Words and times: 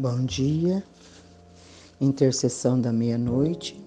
Bom 0.00 0.24
dia, 0.24 0.84
intercessão 2.00 2.80
da 2.80 2.92
meia-noite. 2.92 3.84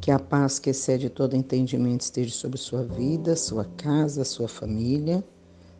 Que 0.00 0.10
a 0.10 0.18
paz 0.18 0.58
que 0.58 0.70
excede 0.70 1.08
todo 1.08 1.36
entendimento 1.36 2.00
esteja 2.00 2.34
sobre 2.34 2.58
sua 2.58 2.82
vida, 2.82 3.36
sua 3.36 3.64
casa, 3.76 4.24
sua 4.24 4.48
família, 4.48 5.22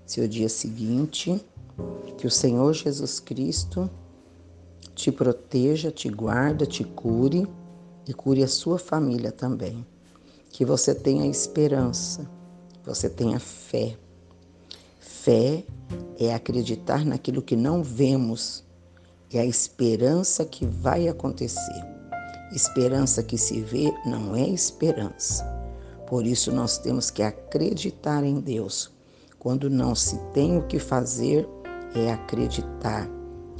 seu 0.06 0.28
dia 0.28 0.48
seguinte. 0.48 1.44
Que 2.18 2.24
o 2.28 2.30
Senhor 2.30 2.72
Jesus 2.72 3.18
Cristo 3.18 3.90
te 4.94 5.10
proteja, 5.10 5.90
te 5.90 6.08
guarda, 6.08 6.64
te 6.64 6.84
cure 6.84 7.48
e 8.06 8.14
cure 8.14 8.44
a 8.44 8.48
sua 8.48 8.78
família 8.78 9.32
também. 9.32 9.84
Que 10.50 10.64
você 10.64 10.94
tenha 10.94 11.26
esperança, 11.26 12.30
você 12.84 13.10
tenha 13.10 13.40
fé. 13.40 13.96
Fé 15.00 15.64
é 16.16 16.32
acreditar 16.32 17.04
naquilo 17.04 17.42
que 17.42 17.56
não 17.56 17.82
vemos 17.82 18.69
é 19.32 19.40
a 19.40 19.46
esperança 19.46 20.44
que 20.44 20.66
vai 20.66 21.08
acontecer. 21.08 21.84
Esperança 22.52 23.22
que 23.22 23.38
se 23.38 23.62
vê 23.62 23.92
não 24.04 24.34
é 24.34 24.48
esperança. 24.48 25.44
Por 26.08 26.26
isso 26.26 26.50
nós 26.50 26.78
temos 26.78 27.10
que 27.10 27.22
acreditar 27.22 28.24
em 28.24 28.40
Deus. 28.40 28.90
Quando 29.38 29.70
não 29.70 29.94
se 29.94 30.18
tem 30.34 30.58
o 30.58 30.66
que 30.66 30.80
fazer, 30.80 31.48
é 31.94 32.12
acreditar, 32.12 33.08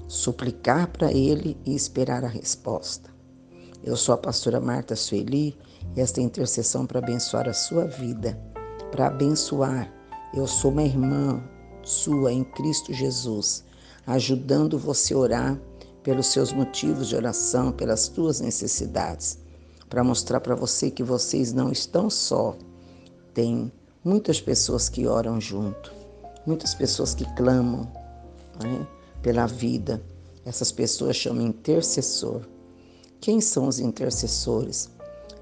suplicar 0.08 0.88
para 0.88 1.12
Ele 1.12 1.56
e 1.64 1.74
esperar 1.74 2.24
a 2.24 2.28
resposta. 2.28 3.08
Eu 3.82 3.96
sou 3.96 4.14
a 4.14 4.18
pastora 4.18 4.60
Marta 4.60 4.96
Sueli 4.96 5.56
e 5.96 6.00
esta 6.00 6.20
intercessão 6.20 6.84
para 6.84 6.98
abençoar 6.98 7.48
a 7.48 7.52
sua 7.52 7.86
vida, 7.86 8.38
para 8.90 9.06
abençoar. 9.06 9.90
Eu 10.34 10.46
sou 10.46 10.72
uma 10.72 10.82
irmã 10.82 11.42
sua 11.82 12.32
em 12.32 12.44
Cristo 12.44 12.92
Jesus 12.92 13.64
ajudando 14.06 14.78
você 14.78 15.14
a 15.14 15.18
orar 15.18 15.60
pelos 16.02 16.26
seus 16.26 16.52
motivos 16.52 17.08
de 17.08 17.16
oração, 17.16 17.72
pelas 17.72 18.08
tuas 18.08 18.40
necessidades, 18.40 19.38
para 19.88 20.04
mostrar 20.04 20.40
para 20.40 20.54
você 20.54 20.90
que 20.90 21.02
vocês 21.02 21.52
não 21.52 21.70
estão 21.70 22.08
só. 22.08 22.56
Tem 23.34 23.70
muitas 24.04 24.40
pessoas 24.40 24.88
que 24.88 25.06
oram 25.06 25.40
junto, 25.40 25.92
muitas 26.46 26.74
pessoas 26.74 27.14
que 27.14 27.24
clamam 27.34 27.90
né, 28.62 28.86
pela 29.22 29.46
vida. 29.46 30.02
Essas 30.44 30.72
pessoas 30.72 31.16
chamam 31.16 31.46
intercessor. 31.46 32.42
Quem 33.20 33.40
são 33.40 33.68
os 33.68 33.78
intercessores? 33.78 34.88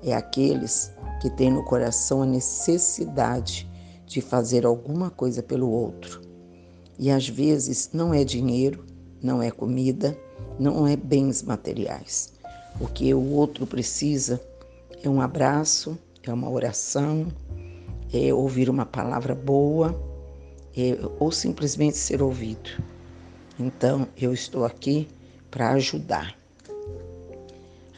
É 0.02 0.12
aqueles 0.12 0.92
que 1.20 1.30
têm 1.30 1.50
no 1.50 1.64
coração 1.64 2.22
a 2.22 2.26
necessidade 2.26 3.68
de 4.06 4.20
fazer 4.20 4.66
alguma 4.66 5.10
coisa 5.10 5.42
pelo 5.42 5.70
outro 5.70 6.27
e 6.98 7.10
às 7.10 7.28
vezes 7.28 7.90
não 7.92 8.12
é 8.12 8.24
dinheiro, 8.24 8.84
não 9.22 9.40
é 9.40 9.50
comida, 9.50 10.18
não 10.58 10.86
é 10.86 10.96
bens 10.96 11.42
materiais. 11.42 12.32
O 12.80 12.88
que 12.88 13.14
o 13.14 13.32
outro 13.32 13.66
precisa 13.66 14.40
é 15.02 15.08
um 15.08 15.20
abraço, 15.20 15.96
é 16.22 16.32
uma 16.32 16.50
oração, 16.50 17.28
é 18.12 18.34
ouvir 18.34 18.68
uma 18.68 18.84
palavra 18.84 19.34
boa, 19.34 19.94
é, 20.76 20.98
ou 21.18 21.30
simplesmente 21.30 21.96
ser 21.96 22.20
ouvido. 22.20 22.70
Então 23.58 24.08
eu 24.16 24.32
estou 24.32 24.64
aqui 24.64 25.08
para 25.50 25.70
ajudar. 25.70 26.36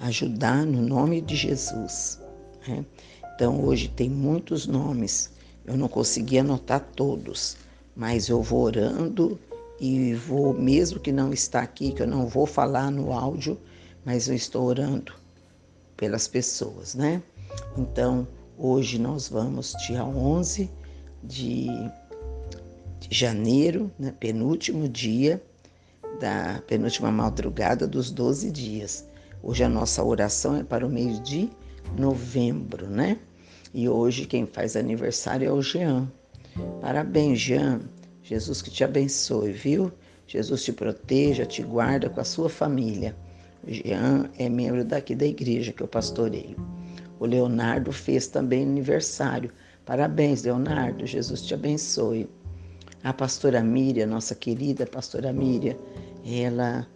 Ajudar 0.01 0.65
no 0.65 0.81
nome 0.81 1.21
de 1.21 1.37
Jesus. 1.37 2.21
Né? 2.67 2.85
Então 3.35 3.65
hoje 3.65 3.89
tem 3.89 4.09
muitos 4.09 4.67
nomes, 4.67 5.31
eu 5.65 5.77
não 5.77 5.89
consegui 5.89 6.39
anotar 6.39 6.81
todos 6.95 7.57
mas 7.95 8.29
eu 8.29 8.43
vou 8.43 8.63
orando 8.63 9.39
e 9.81 10.15
vou, 10.15 10.53
mesmo 10.53 11.01
que 11.01 11.11
não 11.11 11.33
está 11.33 11.61
aqui, 11.61 11.93
que 11.93 12.03
eu 12.03 12.07
não 12.07 12.27
vou 12.27 12.47
falar 12.47 12.91
no 12.91 13.13
áudio, 13.13 13.59
mas 14.05 14.29
eu 14.29 14.35
estou 14.35 14.65
orando 14.65 15.13
pelas 15.97 16.29
pessoas, 16.29 16.95
né? 16.95 17.23
Então, 17.77 18.27
hoje 18.57 18.99
nós 18.99 19.29
vamos, 19.29 19.75
dia 19.87 20.05
11 20.05 20.71
de, 21.23 21.67
de 23.01 23.09
janeiro, 23.11 23.91
né? 23.99 24.15
penúltimo 24.19 24.89
dia 24.89 25.43
da 26.21 26.63
penúltima 26.67 27.11
madrugada 27.11 27.87
dos 27.87 28.11
12 28.11 28.51
dias. 28.51 29.07
Hoje 29.43 29.65
a 29.65 29.69
nossa 29.69 30.05
oração 30.05 30.57
é 30.57 30.63
para 30.63 30.87
o 30.87 30.91
mês 30.91 31.21
de 31.23 31.51
novembro, 31.97 32.87
né? 32.87 33.19
E 33.73 33.89
hoje 33.89 34.27
quem 34.27 34.47
faz 34.47 34.77
aniversário 34.77 35.49
é 35.49 35.53
o 35.53 35.63
Jean. 35.63 36.11
Parabéns, 36.81 37.41
Jean. 37.41 37.81
Jesus 38.23 38.63
que 38.63 38.71
te 38.71 38.85
abençoe, 38.85 39.53
viu? 39.53 39.91
Jesus 40.27 40.63
te 40.63 40.73
proteja, 40.73 41.45
te 41.45 41.63
guarda 41.63 42.09
com 42.09 42.21
a 42.21 42.25
sua 42.25 42.49
família. 42.49 43.17
Jean 43.67 44.31
é 44.39 44.49
membro 44.49 44.85
daqui 44.85 45.15
da 45.15 45.27
igreja 45.27 45.73
que 45.73 45.83
eu 45.83 45.89
pastoreio. 45.89 46.57
O 47.19 47.27
Leonardo 47.27 47.93
fez 47.93 48.29
também 48.29 48.63
aniversário. 48.63 49.51
Parabéns, 49.85 50.45
Leonardo. 50.45 51.07
Jesus 51.07 51.43
te 51.43 51.55
abençoe. 51.55 52.29
A 53.03 53.13
pastora 53.13 53.63
Miriam, 53.63 54.07
nossa 54.07 54.35
querida 54.35 54.87
pastora 54.87 55.33
Miriam, 55.33 55.75
ela 56.25 56.87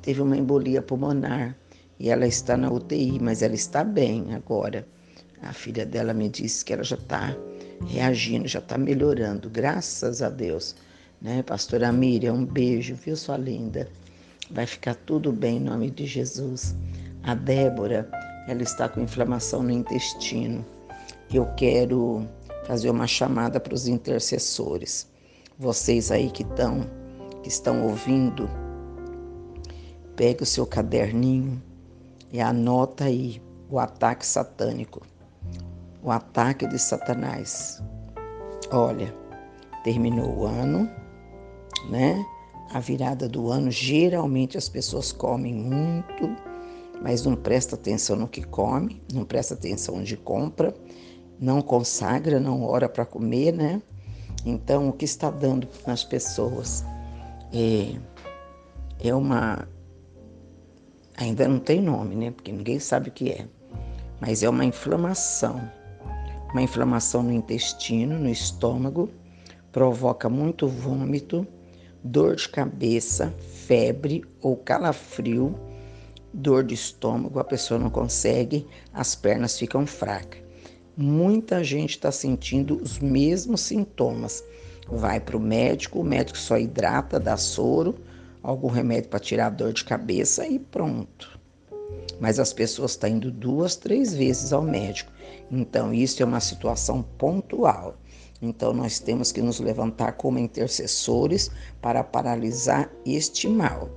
teve 0.00 0.22
uma 0.22 0.36
embolia 0.36 0.80
pulmonar 0.80 1.56
e 1.98 2.08
ela 2.08 2.26
está 2.26 2.56
na 2.56 2.70
UTI, 2.70 3.18
mas 3.20 3.42
ela 3.42 3.54
está 3.54 3.84
bem 3.84 4.34
agora. 4.34 4.86
A 5.42 5.52
filha 5.52 5.84
dela 5.84 6.14
me 6.14 6.28
disse 6.28 6.64
que 6.64 6.72
ela 6.72 6.84
já 6.84 6.96
está 6.96 7.36
reagindo, 7.86 8.48
já 8.48 8.58
está 8.58 8.78
melhorando, 8.78 9.50
graças 9.50 10.22
a 10.22 10.28
Deus. 10.28 10.74
Né, 11.20 11.42
pastora 11.42 11.92
Miriam, 11.92 12.34
um 12.34 12.44
beijo, 12.44 12.96
viu, 12.96 13.16
sua 13.16 13.36
linda? 13.36 13.88
Vai 14.50 14.66
ficar 14.66 14.94
tudo 14.94 15.32
bem 15.32 15.58
em 15.58 15.60
nome 15.60 15.90
de 15.90 16.04
Jesus. 16.04 16.74
A 17.22 17.34
Débora, 17.34 18.10
ela 18.48 18.62
está 18.62 18.88
com 18.88 19.00
inflamação 19.00 19.62
no 19.62 19.70
intestino. 19.70 20.64
Eu 21.32 21.46
quero 21.56 22.28
fazer 22.64 22.90
uma 22.90 23.06
chamada 23.06 23.60
para 23.60 23.74
os 23.74 23.86
intercessores. 23.86 25.08
Vocês 25.58 26.10
aí 26.10 26.30
que 26.30 26.42
estão 26.42 26.90
que 27.42 27.48
estão 27.48 27.82
ouvindo, 27.82 28.48
pegue 30.14 30.44
o 30.44 30.46
seu 30.46 30.64
caderninho 30.64 31.60
e 32.32 32.40
anota 32.40 33.04
aí 33.04 33.42
o 33.68 33.78
ataque 33.80 34.24
satânico 34.24 35.02
o 36.02 36.10
ataque 36.10 36.66
de 36.66 36.78
Satanás. 36.78 37.82
Olha, 38.70 39.14
terminou 39.84 40.38
o 40.38 40.46
ano, 40.46 40.90
né? 41.88 42.24
A 42.72 42.80
virada 42.80 43.28
do 43.28 43.50
ano, 43.50 43.70
geralmente 43.70 44.56
as 44.56 44.68
pessoas 44.68 45.12
comem 45.12 45.54
muito, 45.54 46.34
mas 47.02 47.24
não 47.24 47.36
presta 47.36 47.76
atenção 47.76 48.16
no 48.16 48.26
que 48.26 48.42
come, 48.42 49.02
não 49.12 49.24
presta 49.24 49.54
atenção 49.54 49.96
onde 49.96 50.16
compra, 50.16 50.74
não 51.38 51.60
consagra, 51.60 52.40
não 52.40 52.64
ora 52.64 52.88
para 52.88 53.04
comer, 53.04 53.52
né? 53.52 53.82
Então, 54.44 54.88
o 54.88 54.92
que 54.92 55.04
está 55.04 55.30
dando 55.30 55.68
nas 55.86 56.02
pessoas 56.02 56.84
é, 57.52 57.94
é 58.98 59.14
uma. 59.14 59.68
Ainda 61.16 61.46
não 61.46 61.60
tem 61.60 61.80
nome, 61.80 62.16
né? 62.16 62.30
Porque 62.30 62.50
ninguém 62.50 62.80
sabe 62.80 63.10
o 63.10 63.12
que 63.12 63.30
é. 63.30 63.46
Mas 64.20 64.42
é 64.42 64.48
uma 64.48 64.64
inflamação 64.64 65.60
uma 66.52 66.62
inflamação 66.62 67.22
no 67.22 67.32
intestino, 67.32 68.18
no 68.18 68.28
estômago, 68.28 69.10
provoca 69.72 70.28
muito 70.28 70.68
vômito, 70.68 71.46
dor 72.04 72.36
de 72.36 72.48
cabeça, 72.48 73.34
febre 73.66 74.22
ou 74.40 74.56
calafrio, 74.56 75.58
dor 76.32 76.62
de 76.62 76.74
estômago, 76.74 77.38
a 77.38 77.44
pessoa 77.44 77.80
não 77.80 77.88
consegue, 77.88 78.66
as 78.92 79.14
pernas 79.14 79.58
ficam 79.58 79.86
fracas. 79.86 80.40
Muita 80.94 81.64
gente 81.64 81.90
está 81.90 82.12
sentindo 82.12 82.76
os 82.82 82.98
mesmos 82.98 83.62
sintomas. 83.62 84.44
Vai 84.86 85.20
para 85.20 85.38
o 85.38 85.40
médico, 85.40 86.00
o 86.00 86.04
médico 86.04 86.36
só 86.36 86.58
hidrata, 86.58 87.18
dá 87.18 87.36
soro, 87.38 87.94
algum 88.42 88.68
remédio 88.68 89.08
para 89.08 89.18
tirar 89.18 89.46
a 89.46 89.50
dor 89.50 89.72
de 89.72 89.84
cabeça 89.84 90.46
e 90.46 90.58
pronto. 90.58 91.40
Mas 92.20 92.38
as 92.38 92.52
pessoas 92.52 92.92
estão 92.92 93.10
indo 93.10 93.30
duas, 93.30 93.76
três 93.76 94.14
vezes 94.14 94.52
ao 94.52 94.62
médico 94.62 95.12
então, 95.52 95.92
isso 95.92 96.22
é 96.22 96.26
uma 96.26 96.40
situação 96.40 97.02
pontual. 97.02 97.96
Então, 98.40 98.72
nós 98.72 98.98
temos 98.98 99.30
que 99.30 99.42
nos 99.42 99.60
levantar 99.60 100.12
como 100.12 100.38
intercessores 100.38 101.50
para 101.80 102.02
paralisar 102.02 102.90
este 103.04 103.46
mal. 103.46 103.90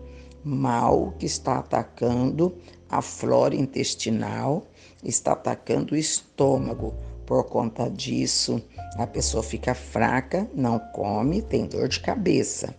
Mal 0.43 1.13
que 1.17 1.25
está 1.25 1.59
atacando 1.59 2.53
a 2.89 3.01
flora 3.01 3.55
intestinal, 3.55 4.67
está 5.01 5.31
atacando 5.31 5.95
o 5.95 5.97
estômago. 5.97 6.93
Por 7.25 7.45
conta 7.45 7.89
disso, 7.89 8.61
a 8.97 9.07
pessoa 9.07 9.41
fica 9.41 9.73
fraca, 9.73 10.47
não 10.53 10.77
come, 10.77 11.41
tem 11.41 11.65
dor 11.65 11.87
de 11.87 12.01
cabeça. 12.01 12.75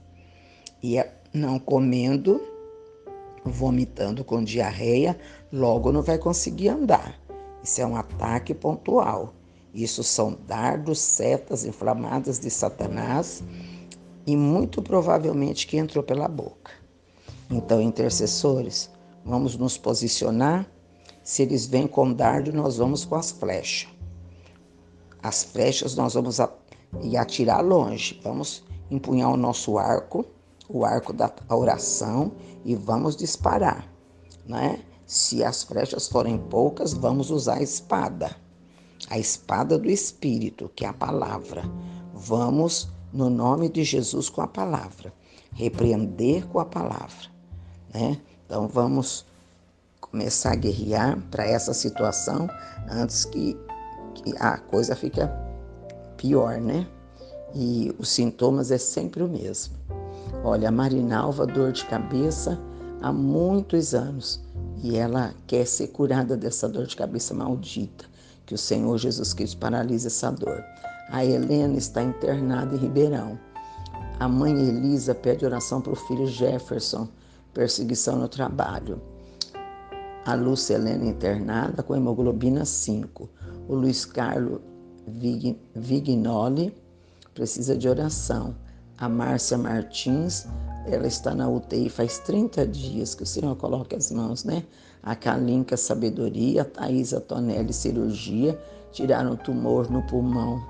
E 0.82 1.02
não 1.32 1.58
comendo, 1.58 2.40
vomitando 3.50 4.24
com 4.24 4.42
diarreia, 4.42 5.18
logo 5.52 5.92
não 5.92 6.02
vai 6.02 6.18
conseguir 6.18 6.68
andar. 6.68 7.18
Isso 7.62 7.80
é 7.80 7.86
um 7.86 7.96
ataque 7.96 8.54
pontual. 8.54 9.34
Isso 9.74 10.02
são 10.02 10.38
dardos, 10.46 10.98
setas 10.98 11.64
inflamadas 11.64 12.38
de 12.38 12.50
Satanás 12.50 13.42
e 14.26 14.36
muito 14.36 14.80
provavelmente 14.80 15.66
que 15.66 15.76
entrou 15.76 16.02
pela 16.02 16.28
boca. 16.28 16.72
Então, 17.50 17.80
intercessores, 17.80 18.90
vamos 19.24 19.56
nos 19.56 19.76
posicionar. 19.76 20.66
Se 21.22 21.42
eles 21.42 21.66
vêm 21.66 21.86
com 21.86 22.12
dardo, 22.12 22.52
nós 22.52 22.76
vamos 22.76 23.04
com 23.04 23.16
as 23.16 23.30
flechas. 23.30 23.88
As 25.22 25.44
flechas 25.44 25.94
nós 25.94 26.14
vamos 26.14 26.38
e 27.02 27.16
atirar 27.16 27.64
longe. 27.64 28.20
Vamos 28.22 28.64
empunhar 28.90 29.30
o 29.30 29.36
nosso 29.36 29.76
arco, 29.78 30.24
o 30.68 30.84
arco 30.84 31.12
da 31.12 31.32
oração 31.48 32.32
e 32.64 32.74
vamos 32.74 33.16
disparar, 33.16 33.90
né? 34.46 34.80
Se 35.06 35.44
as 35.44 35.62
flechas 35.62 36.08
forem 36.08 36.36
poucas, 36.36 36.92
vamos 36.92 37.30
usar 37.30 37.58
a 37.58 37.62
espada. 37.62 38.34
A 39.08 39.18
espada 39.18 39.78
do 39.78 39.88
espírito, 39.88 40.70
que 40.74 40.84
é 40.84 40.88
a 40.88 40.92
palavra. 40.92 41.62
Vamos 42.12 42.88
no 43.12 43.30
nome 43.30 43.68
de 43.68 43.84
Jesus 43.84 44.28
com 44.28 44.40
a 44.40 44.48
palavra, 44.48 45.12
repreender 45.54 46.46
com 46.48 46.58
a 46.58 46.64
palavra, 46.64 47.30
né? 47.94 48.20
Então 48.44 48.66
vamos 48.66 49.24
começar 50.00 50.52
a 50.52 50.56
guerrear 50.56 51.18
para 51.30 51.44
essa 51.44 51.72
situação 51.72 52.48
antes 52.88 53.24
que, 53.24 53.56
que 54.14 54.34
a 54.38 54.58
coisa 54.58 54.96
fique 54.96 55.20
pior, 56.16 56.60
né? 56.60 56.86
E 57.54 57.94
os 57.98 58.08
sintomas 58.08 58.70
é 58.70 58.78
sempre 58.78 59.22
o 59.22 59.28
mesmo. 59.28 59.74
Olha, 60.48 60.68
a 60.68 60.70
Marinalva, 60.70 61.44
dor 61.44 61.72
de 61.72 61.84
cabeça 61.86 62.56
há 63.02 63.12
muitos 63.12 63.96
anos 63.96 64.40
e 64.80 64.96
ela 64.96 65.34
quer 65.44 65.66
ser 65.66 65.88
curada 65.88 66.36
dessa 66.36 66.68
dor 66.68 66.86
de 66.86 66.94
cabeça 66.94 67.34
maldita. 67.34 68.04
Que 68.46 68.54
o 68.54 68.58
Senhor 68.58 68.96
Jesus 68.96 69.34
Cristo 69.34 69.58
paralise 69.58 70.06
essa 70.06 70.30
dor. 70.30 70.62
A 71.10 71.24
Helena 71.24 71.76
está 71.76 72.00
internada 72.00 72.76
em 72.76 72.78
Ribeirão. 72.78 73.36
A 74.20 74.28
mãe 74.28 74.52
Elisa 74.52 75.16
pede 75.16 75.44
oração 75.44 75.80
para 75.80 75.94
o 75.94 75.96
filho 75.96 76.28
Jefferson, 76.28 77.08
perseguição 77.52 78.14
no 78.16 78.28
trabalho. 78.28 79.02
A 80.24 80.34
Lúcia 80.34 80.74
Helena 80.74 81.06
internada 81.06 81.82
com 81.82 81.96
hemoglobina 81.96 82.64
5. 82.64 83.28
O 83.66 83.74
Luiz 83.74 84.04
Carlos 84.04 84.60
Vignoli 85.74 86.72
precisa 87.34 87.76
de 87.76 87.88
oração. 87.88 88.54
A 88.98 89.10
Márcia 89.10 89.58
Martins, 89.58 90.46
ela 90.86 91.06
está 91.06 91.34
na 91.34 91.46
UTI 91.46 91.90
faz 91.90 92.18
30 92.20 92.66
dias 92.66 93.14
que 93.14 93.24
o 93.24 93.26
Senhor 93.26 93.54
coloca 93.56 93.94
as 93.94 94.10
mãos, 94.10 94.42
né? 94.42 94.64
A 95.02 95.14
Kalinka 95.14 95.76
Sabedoria, 95.76 96.62
a 96.62 96.64
Thaisa 96.64 97.20
Tonelli 97.20 97.74
Cirurgia, 97.74 98.58
tiraram 98.92 99.32
um 99.32 99.36
tumor 99.36 99.90
no 99.90 100.02
pulmão. 100.04 100.64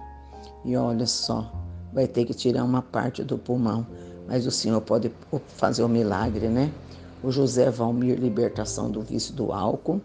E 0.64 0.76
olha 0.76 1.06
só, 1.06 1.52
vai 1.92 2.08
ter 2.08 2.24
que 2.24 2.34
tirar 2.34 2.64
uma 2.64 2.82
parte 2.82 3.22
do 3.22 3.38
pulmão, 3.38 3.86
mas 4.26 4.44
o 4.44 4.50
Senhor 4.50 4.80
pode 4.80 5.12
fazer 5.46 5.84
o 5.84 5.86
um 5.86 5.88
milagre, 5.88 6.48
né? 6.48 6.72
O 7.22 7.30
José 7.30 7.70
Valmir, 7.70 8.18
libertação 8.18 8.90
do 8.90 9.02
vício 9.02 9.32
do 9.34 9.52
álcool. 9.52 10.00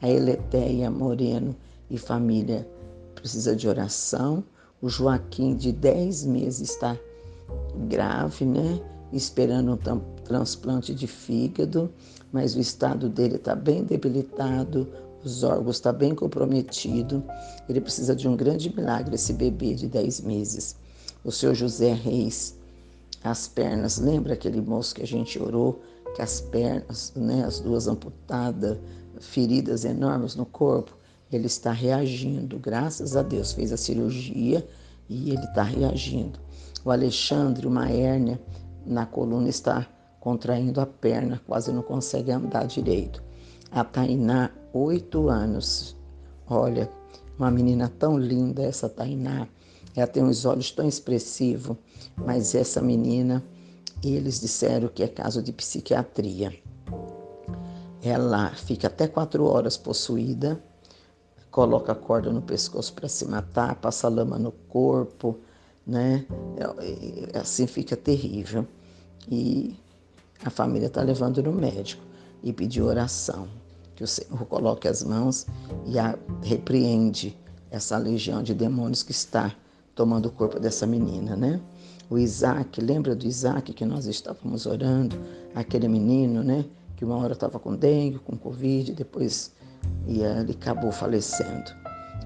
A 0.00 0.08
Eleteia 0.08 0.88
Moreno 0.92 1.56
e 1.90 1.98
família 1.98 2.68
precisa 3.16 3.56
de 3.56 3.66
oração. 3.66 4.44
O 4.80 4.88
Joaquim, 4.88 5.56
de 5.56 5.72
10 5.72 6.24
meses, 6.26 6.70
está 6.70 6.96
grave, 7.88 8.44
né? 8.44 8.80
Esperando 9.12 9.72
um 9.72 10.00
transplante 10.24 10.94
de 10.94 11.06
fígado, 11.06 11.92
mas 12.32 12.56
o 12.56 12.60
estado 12.60 13.08
dele 13.08 13.36
está 13.36 13.54
bem 13.54 13.84
debilitado, 13.84 14.88
os 15.24 15.42
órgãos 15.42 15.76
estão 15.76 15.92
tá 15.92 15.98
bem 15.98 16.14
comprometidos. 16.14 17.22
Ele 17.68 17.80
precisa 17.80 18.14
de 18.14 18.28
um 18.28 18.36
grande 18.36 18.74
milagre, 18.74 19.14
esse 19.14 19.32
bebê 19.32 19.74
de 19.74 19.86
10 19.86 20.20
meses. 20.22 20.76
O 21.24 21.30
senhor 21.30 21.54
José 21.54 21.92
Reis, 21.92 22.56
as 23.22 23.46
pernas, 23.48 23.98
lembra 23.98 24.34
aquele 24.34 24.60
moço 24.60 24.94
que 24.94 25.02
a 25.02 25.06
gente 25.06 25.38
orou, 25.40 25.80
que 26.14 26.22
as 26.22 26.40
pernas, 26.40 27.12
né, 27.14 27.44
as 27.44 27.60
duas 27.60 27.86
amputadas, 27.86 28.76
feridas 29.20 29.84
enormes 29.84 30.34
no 30.34 30.44
corpo? 30.44 30.94
ele 31.36 31.46
está 31.46 31.72
reagindo, 31.72 32.58
graças 32.58 33.16
a 33.16 33.22
Deus, 33.22 33.52
fez 33.52 33.72
a 33.72 33.76
cirurgia 33.76 34.66
e 35.08 35.30
ele 35.30 35.44
está 35.44 35.62
reagindo. 35.62 36.38
O 36.84 36.90
Alexandre, 36.90 37.66
uma 37.66 37.88
hérnia 37.88 38.40
na 38.84 39.06
coluna, 39.06 39.48
está 39.48 39.86
contraindo 40.20 40.80
a 40.80 40.86
perna, 40.86 41.40
quase 41.46 41.72
não 41.72 41.82
consegue 41.82 42.30
andar 42.30 42.66
direito. 42.66 43.22
A 43.70 43.82
Tainá, 43.82 44.50
oito 44.72 45.28
anos. 45.28 45.96
Olha, 46.46 46.90
uma 47.38 47.50
menina 47.50 47.88
tão 47.88 48.18
linda, 48.18 48.62
essa 48.62 48.88
Tainá. 48.88 49.48
Ela 49.96 50.06
tem 50.06 50.22
os 50.22 50.44
olhos 50.44 50.70
tão 50.70 50.86
expressivos, 50.86 51.76
mas 52.16 52.54
essa 52.54 52.82
menina, 52.82 53.42
eles 54.02 54.40
disseram 54.40 54.88
que 54.88 55.02
é 55.02 55.08
caso 55.08 55.42
de 55.42 55.52
psiquiatria. 55.52 56.52
Ela 58.02 58.50
fica 58.50 58.88
até 58.88 59.08
quatro 59.08 59.44
horas 59.44 59.76
possuída 59.76 60.60
coloca 61.54 61.92
a 61.92 61.94
corda 61.94 62.32
no 62.32 62.42
pescoço 62.42 62.92
para 62.94 63.08
se 63.08 63.24
matar, 63.26 63.76
passa 63.76 64.08
lama 64.08 64.36
no 64.36 64.50
corpo, 64.50 65.38
né? 65.86 66.24
É, 66.78 67.38
assim 67.38 67.66
fica 67.66 67.96
terrível. 67.96 68.66
E 69.30 69.74
a 70.44 70.50
família 70.50 70.86
está 70.86 71.02
levando 71.02 71.42
no 71.42 71.52
médico 71.52 72.02
e 72.42 72.52
pediu 72.52 72.86
oração, 72.86 73.48
que 73.96 74.04
o 74.04 74.06
Senhor 74.06 74.44
coloque 74.46 74.86
as 74.86 75.02
mãos 75.02 75.46
e 75.86 75.98
a 75.98 76.18
repreende 76.42 77.36
essa 77.70 77.96
legião 77.96 78.42
de 78.42 78.54
demônios 78.54 79.02
que 79.02 79.12
está 79.12 79.54
tomando 79.94 80.26
o 80.26 80.30
corpo 80.30 80.60
dessa 80.60 80.86
menina, 80.86 81.34
né? 81.34 81.60
O 82.10 82.18
Isaac, 82.18 82.80
lembra 82.80 83.16
do 83.16 83.26
Isaac 83.26 83.72
que 83.72 83.84
nós 83.84 84.06
estávamos 84.06 84.66
orando? 84.66 85.16
Aquele 85.54 85.88
menino, 85.88 86.42
né? 86.42 86.64
Que 86.96 87.04
uma 87.04 87.16
hora 87.16 87.32
estava 87.32 87.58
com 87.58 87.74
dengue, 87.74 88.18
com 88.18 88.36
covid, 88.36 88.92
depois 88.92 89.52
e 90.06 90.22
ele 90.22 90.52
acabou 90.52 90.92
falecendo. 90.92 91.70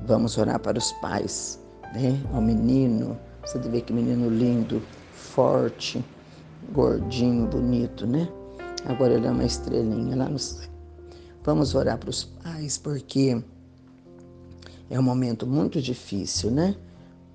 Vamos 0.05 0.37
orar 0.37 0.58
para 0.58 0.78
os 0.78 0.93
pais, 0.94 1.60
né? 1.94 2.20
O 2.32 2.40
menino, 2.40 3.19
você 3.44 3.58
vê 3.58 3.81
que 3.81 3.93
menino 3.93 4.29
lindo, 4.29 4.82
forte, 5.12 6.05
gordinho, 6.73 7.46
bonito, 7.46 8.06
né? 8.06 8.29
Agora 8.85 9.14
ele 9.14 9.26
é 9.26 9.31
uma 9.31 9.44
estrelinha 9.44 10.17
lá 10.17 10.29
no 10.29 10.38
céu. 10.38 10.69
Vamos 11.44 11.75
orar 11.75 11.99
para 11.99 12.11
os 12.11 12.25
pais, 12.25 12.76
porque 12.76 13.43
é 14.90 14.99
um 14.99 15.02
momento 15.02 15.46
muito 15.46 15.81
difícil, 15.81 16.50
né? 16.50 16.76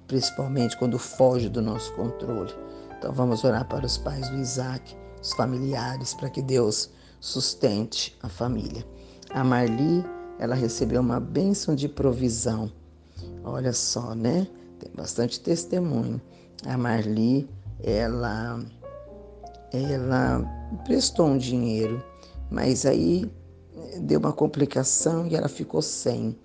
Principalmente 0.07 0.77
quando 0.77 0.99
foge 0.99 1.49
do 1.49 1.61
nosso 1.61 1.93
controle. 1.93 2.53
Então 2.97 3.11
vamos 3.11 3.43
orar 3.43 3.67
para 3.67 3.85
os 3.85 3.97
pais 3.97 4.29
do 4.29 4.37
Isaac, 4.37 4.95
os 5.21 5.33
familiares, 5.33 6.13
para 6.13 6.29
que 6.29 6.41
Deus 6.41 6.89
sustente 7.19 8.17
a 8.21 8.29
família. 8.29 8.85
A 9.31 9.43
Marli 9.43 10.05
ela 10.39 10.55
recebeu 10.55 11.01
uma 11.01 11.19
bênção 11.19 11.75
de 11.75 11.87
provisão. 11.87 12.71
Olha 13.43 13.73
só, 13.73 14.13
né? 14.13 14.47
Tem 14.83 14.91
bastante 14.93 15.39
testemunho. 15.39 16.21
A 16.65 16.77
Marli, 16.77 17.49
ela, 17.81 18.61
ela 19.71 20.41
prestou 20.83 21.27
um 21.27 21.37
dinheiro, 21.37 22.03
mas 22.51 22.85
aí 22.85 23.31
deu 24.01 24.19
uma 24.19 24.33
complicação 24.33 25.25
e 25.25 25.35
ela 25.35 25.47
ficou 25.47 25.81
sem. 25.81 26.35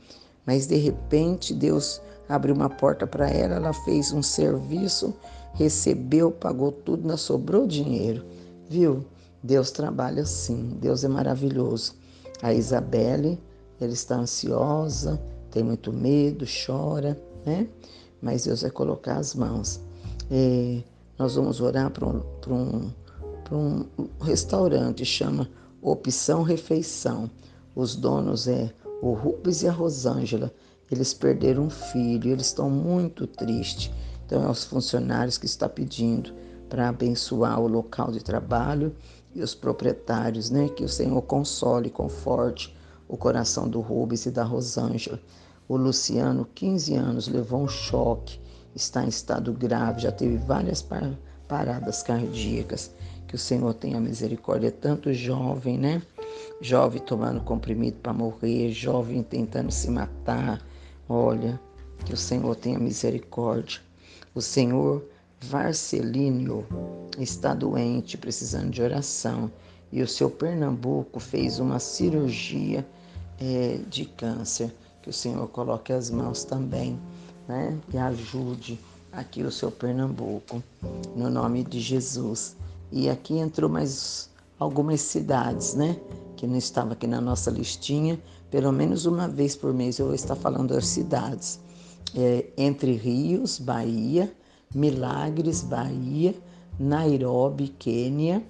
Mas 0.46 0.68
de 0.68 0.76
repente 0.76 1.52
Deus 1.52 2.00
abriu 2.28 2.54
uma 2.54 2.70
porta 2.70 3.08
para 3.08 3.28
ela, 3.28 3.56
ela 3.56 3.72
fez 3.72 4.12
um 4.12 4.22
serviço, 4.22 5.14
recebeu, 5.54 6.30
pagou 6.30 6.70
tudo, 6.70 7.02
ainda 7.02 7.16
sobrou 7.16 7.66
dinheiro. 7.66 8.24
Viu? 8.68 9.04
Deus 9.42 9.72
trabalha 9.72 10.22
assim, 10.22 10.76
Deus 10.80 11.02
é 11.02 11.08
maravilhoso. 11.08 11.96
A 12.40 12.54
Isabelle, 12.54 13.40
ela 13.80 13.92
está 13.92 14.16
ansiosa, 14.16 15.20
tem 15.50 15.64
muito 15.64 15.92
medo, 15.92 16.44
chora, 16.66 17.20
né? 17.44 17.66
Mas 18.20 18.44
Deus 18.44 18.62
vai 18.62 18.70
colocar 18.70 19.16
as 19.16 19.34
mãos. 19.34 19.80
É, 20.30 20.82
nós 21.18 21.34
vamos 21.34 21.60
orar 21.60 21.90
para 21.90 22.06
um, 22.06 22.92
um, 23.50 23.86
um 23.98 24.08
restaurante, 24.22 25.04
chama 25.04 25.48
Opção 25.80 26.42
Refeição. 26.42 27.30
Os 27.74 27.94
donos 27.94 28.48
é 28.48 28.72
o 29.00 29.12
Rubens 29.12 29.62
e 29.62 29.68
a 29.68 29.72
Rosângela. 29.72 30.52
Eles 30.90 31.12
perderam 31.14 31.64
um 31.64 31.70
filho, 31.70 32.30
eles 32.30 32.46
estão 32.46 32.70
muito 32.70 33.26
tristes. 33.26 33.90
Então, 34.24 34.42
é 34.42 34.50
os 34.50 34.64
funcionários 34.64 35.38
que 35.38 35.46
está 35.46 35.68
pedindo 35.68 36.34
para 36.68 36.88
abençoar 36.88 37.60
o 37.60 37.66
local 37.66 38.10
de 38.10 38.22
trabalho 38.22 38.94
e 39.34 39.42
os 39.42 39.54
proprietários, 39.54 40.50
né? 40.50 40.68
Que 40.68 40.84
o 40.84 40.88
Senhor 40.88 41.20
console, 41.22 41.90
conforte 41.90 42.76
o 43.06 43.16
coração 43.16 43.68
do 43.68 43.80
Rubens 43.80 44.26
e 44.26 44.30
da 44.30 44.44
Rosângela. 44.44 45.18
O 45.68 45.76
Luciano, 45.76 46.46
15 46.54 46.94
anos, 46.94 47.28
levou 47.28 47.62
um 47.62 47.68
choque, 47.68 48.40
está 48.74 49.04
em 49.04 49.08
estado 49.08 49.52
grave, 49.52 50.00
já 50.00 50.10
teve 50.10 50.38
várias 50.38 50.80
par 50.80 51.16
paradas 51.46 52.02
cardíacas. 52.02 52.90
Que 53.26 53.34
o 53.34 53.38
Senhor 53.38 53.74
tenha 53.74 54.00
misericórdia, 54.00 54.72
tanto 54.72 55.12
jovem, 55.12 55.76
né? 55.76 56.02
Jovem 56.62 57.02
tomando 57.02 57.42
comprimido 57.42 57.98
para 57.98 58.14
morrer, 58.14 58.72
jovem 58.72 59.22
tentando 59.22 59.70
se 59.70 59.90
matar. 59.90 60.64
Olha, 61.06 61.60
que 62.06 62.14
o 62.14 62.16
Senhor 62.16 62.56
tenha 62.56 62.78
misericórdia. 62.78 63.80
O 64.34 64.40
Senhor 64.40 65.04
Varcelínio 65.42 66.66
está 67.18 67.52
doente, 67.52 68.16
precisando 68.16 68.70
de 68.70 68.80
oração 68.80 69.50
e 69.90 70.02
o 70.02 70.08
seu 70.08 70.30
Pernambuco 70.30 71.18
fez 71.18 71.58
uma 71.58 71.78
cirurgia 71.78 72.86
é, 73.40 73.78
de 73.88 74.04
câncer. 74.04 74.74
Que 75.02 75.10
o 75.10 75.12
Senhor 75.12 75.46
coloque 75.48 75.92
as 75.92 76.10
mãos 76.10 76.44
também, 76.44 76.98
né? 77.46 77.78
E 77.92 77.98
ajude 77.98 78.78
aqui 79.12 79.42
o 79.42 79.50
seu 79.50 79.70
Pernambuco, 79.70 80.62
no 81.16 81.30
nome 81.30 81.64
de 81.64 81.80
Jesus. 81.80 82.56
E 82.90 83.08
aqui 83.08 83.38
entrou 83.38 83.70
mais 83.70 84.30
algumas 84.58 85.00
cidades, 85.00 85.74
né? 85.74 85.98
Que 86.36 86.46
não 86.46 86.56
estava 86.56 86.92
aqui 86.92 87.06
na 87.06 87.20
nossa 87.20 87.50
listinha. 87.50 88.18
Pelo 88.50 88.72
menos 88.72 89.06
uma 89.06 89.28
vez 89.28 89.54
por 89.54 89.72
mês 89.72 89.98
eu 89.98 90.06
vou 90.06 90.14
estar 90.14 90.36
falando 90.36 90.74
das 90.74 90.86
cidades. 90.86 91.60
É, 92.14 92.46
Entre 92.56 92.92
Rios, 92.92 93.58
Bahia, 93.58 94.32
Milagres, 94.74 95.62
Bahia, 95.62 96.34
Nairobi, 96.78 97.68
Quênia, 97.68 98.42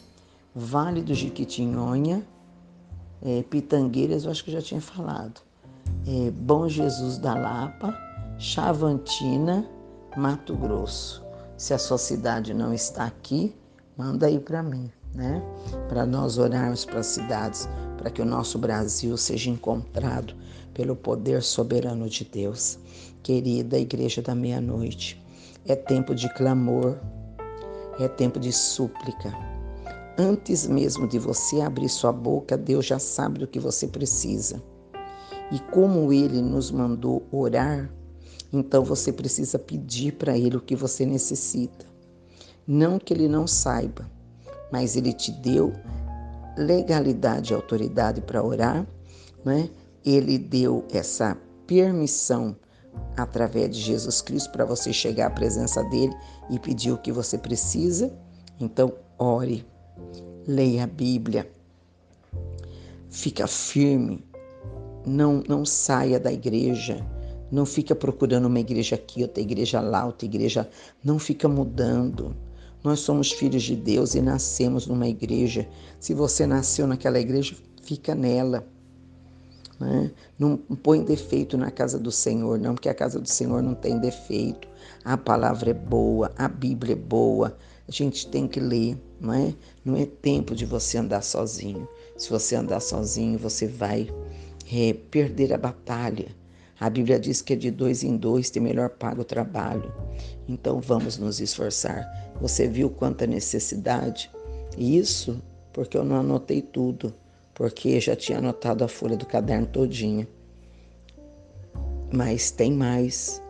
Vale 0.55 1.02
do 1.02 1.14
Jiquitinhonha, 1.14 2.26
é, 3.23 3.43
Pitangueiras, 3.43 4.25
eu 4.25 4.31
acho 4.31 4.45
que 4.45 4.50
já 4.50 4.62
tinha 4.62 4.81
falado. 4.81 5.40
É, 6.07 6.31
Bom 6.31 6.69
Jesus 6.69 7.19
da 7.19 7.35
Lapa, 7.35 7.97
Chavantina, 8.38 9.69
Mato 10.17 10.55
Grosso. 10.55 11.25
Se 11.57 11.75
a 11.75 11.78
sua 11.78 11.99
cidade 11.99 12.55
não 12.55 12.73
está 12.73 13.05
aqui, 13.05 13.55
manda 13.97 14.26
aí 14.26 14.38
para 14.38 14.62
mim, 14.62 14.90
né? 15.14 15.43
Para 15.88 16.07
nós 16.07 16.38
orarmos 16.38 16.85
para 16.85 17.00
as 17.00 17.07
cidades, 17.07 17.69
para 17.97 18.11
que 18.11 18.23
o 18.23 18.25
nosso 18.25 18.59
Brasil 18.59 19.17
seja 19.17 19.50
encontrado 19.50 20.35
pelo 20.73 20.95
poder 20.95 21.43
soberano 21.43 22.09
de 22.09 22.25
Deus. 22.25 22.78
Querida 23.23 23.78
Igreja 23.78 24.23
da 24.23 24.35
Meia-Noite, 24.35 25.21
é 25.67 25.75
tempo 25.75 26.14
de 26.14 26.33
clamor, 26.35 26.97
é 27.99 28.07
tempo 28.07 28.38
de 28.38 28.52
súplica. 28.52 29.35
Antes 30.17 30.67
mesmo 30.67 31.07
de 31.07 31.19
você 31.19 31.61
abrir 31.61 31.88
sua 31.88 32.12
boca, 32.12 32.57
Deus 32.57 32.87
já 32.87 32.99
sabe 32.99 33.40
do 33.40 33.47
que 33.47 33.59
você 33.59 33.87
precisa. 33.87 34.62
E 35.50 35.59
como 35.59 36.12
Ele 36.12 36.40
nos 36.43 36.71
mandou 36.71 37.26
orar, 37.33 37.90
então 38.52 38.85
você 38.85 39.12
precisa 39.12 39.59
pedir 39.59 40.12
para 40.12 40.37
Ele 40.37 40.57
o 40.57 40.61
que 40.61 40.76
você 40.76 41.05
necessita. 41.07 41.87
Não 42.67 42.99
que 42.99 43.14
Ele 43.14 43.28
não 43.28 43.47
saiba, 43.47 44.11
mas 44.71 44.97
Ele 44.97 45.12
te 45.12 45.33
deu 45.33 45.73
legalidade 46.57 47.52
e 47.52 47.57
autoridade 47.57 48.21
para 48.21 48.43
orar, 48.43 48.87
né? 49.45 49.71
Ele 50.05 50.38
deu 50.38 50.85
essa 50.90 51.37
permissão 51.67 52.57
através 53.17 53.75
de 53.75 53.81
Jesus 53.81 54.21
Cristo 54.21 54.50
para 54.50 54.64
você 54.64 54.93
chegar 54.93 55.26
à 55.26 55.31
presença 55.31 55.83
dele 55.85 56.14
e 56.50 56.59
pedir 56.59 56.93
o 56.93 56.99
que 56.99 57.12
você 57.12 57.38
precisa. 57.38 58.12
Então, 58.61 58.93
ore, 59.19 59.64
leia 60.47 60.85
a 60.85 60.87
Bíblia, 60.87 61.50
fica 63.11 63.47
firme, 63.47 64.25
não, 65.09 65.43
não 65.49 65.65
saia 65.65 66.21
da 66.21 66.33
igreja, 66.33 67.05
não 67.50 67.65
fica 67.65 67.95
procurando 67.95 68.47
uma 68.47 68.61
igreja 68.61 68.95
aqui, 68.95 69.23
outra 69.23 69.43
igreja 69.43 69.81
lá, 69.81 70.05
outra 70.05 70.27
igreja. 70.27 70.69
Não 71.03 71.19
fica 71.19 71.49
mudando. 71.49 72.37
Nós 72.85 73.00
somos 73.00 73.33
filhos 73.33 73.62
de 73.62 73.75
Deus 73.75 74.15
e 74.15 74.21
nascemos 74.21 74.87
numa 74.87 75.09
igreja. 75.09 75.67
Se 75.99 76.12
você 76.12 76.47
nasceu 76.47 76.87
naquela 76.87 77.19
igreja, 77.19 77.57
fica 77.83 78.15
nela. 78.15 78.67
Né? 79.81 80.11
Não 80.38 80.57
põe 80.57 81.03
defeito 81.03 81.57
na 81.57 81.71
casa 81.71 81.99
do 81.99 82.11
Senhor, 82.11 82.59
não, 82.59 82.75
porque 82.75 82.88
a 82.88 82.95
casa 82.95 83.19
do 83.19 83.29
Senhor 83.29 83.62
não 83.62 83.75
tem 83.75 83.99
defeito. 83.99 84.69
A 85.05 85.17
palavra 85.17 85.71
é 85.71 85.75
boa, 85.75 86.33
a 86.37 86.49
Bíblia 86.49 86.93
é 86.93 86.97
boa. 86.97 87.57
A 87.88 87.91
gente 87.91 88.27
tem 88.29 88.47
que 88.47 88.61
ler, 88.61 88.99
não 89.19 89.33
é? 89.33 89.55
Não 89.83 89.97
é 89.97 90.05
tempo 90.05 90.55
de 90.55 90.67
você 90.67 90.99
andar 90.99 91.23
sozinho. 91.23 91.88
Se 92.19 92.29
você 92.29 92.57
andar 92.57 92.81
sozinho, 92.81 93.38
você 93.38 93.67
vai 93.67 94.11
é, 94.72 94.92
perder 94.92 95.52
a 95.52 95.58
batalha. 95.58 96.28
A 96.78 96.88
Bíblia 96.88 97.18
diz 97.18 97.42
que 97.42 97.54
é 97.54 97.56
de 97.56 97.70
dois 97.70 98.04
em 98.04 98.16
dois 98.16 98.50
tem 98.50 98.62
melhor 98.62 98.90
pago 98.90 99.22
o 99.22 99.25
trabalho. 99.25 99.92
Então 100.48 100.80
vamos 100.80 101.18
nos 101.18 101.40
esforçar. 101.40 102.06
Você 102.40 102.68
viu 102.68 102.88
quanta 102.88 103.26
necessidade? 103.26 104.30
Isso 104.76 105.42
porque 105.72 105.96
eu 105.96 106.04
não 106.04 106.16
anotei 106.16 106.62
tudo, 106.62 107.14
porque 107.54 108.00
já 108.00 108.14
tinha 108.14 108.38
anotado 108.38 108.84
a 108.84 108.88
folha 108.88 109.16
do 109.16 109.26
caderno 109.26 109.66
todinha. 109.66 110.26
Mas 112.12 112.50
tem 112.50 112.72
mais 112.72 113.42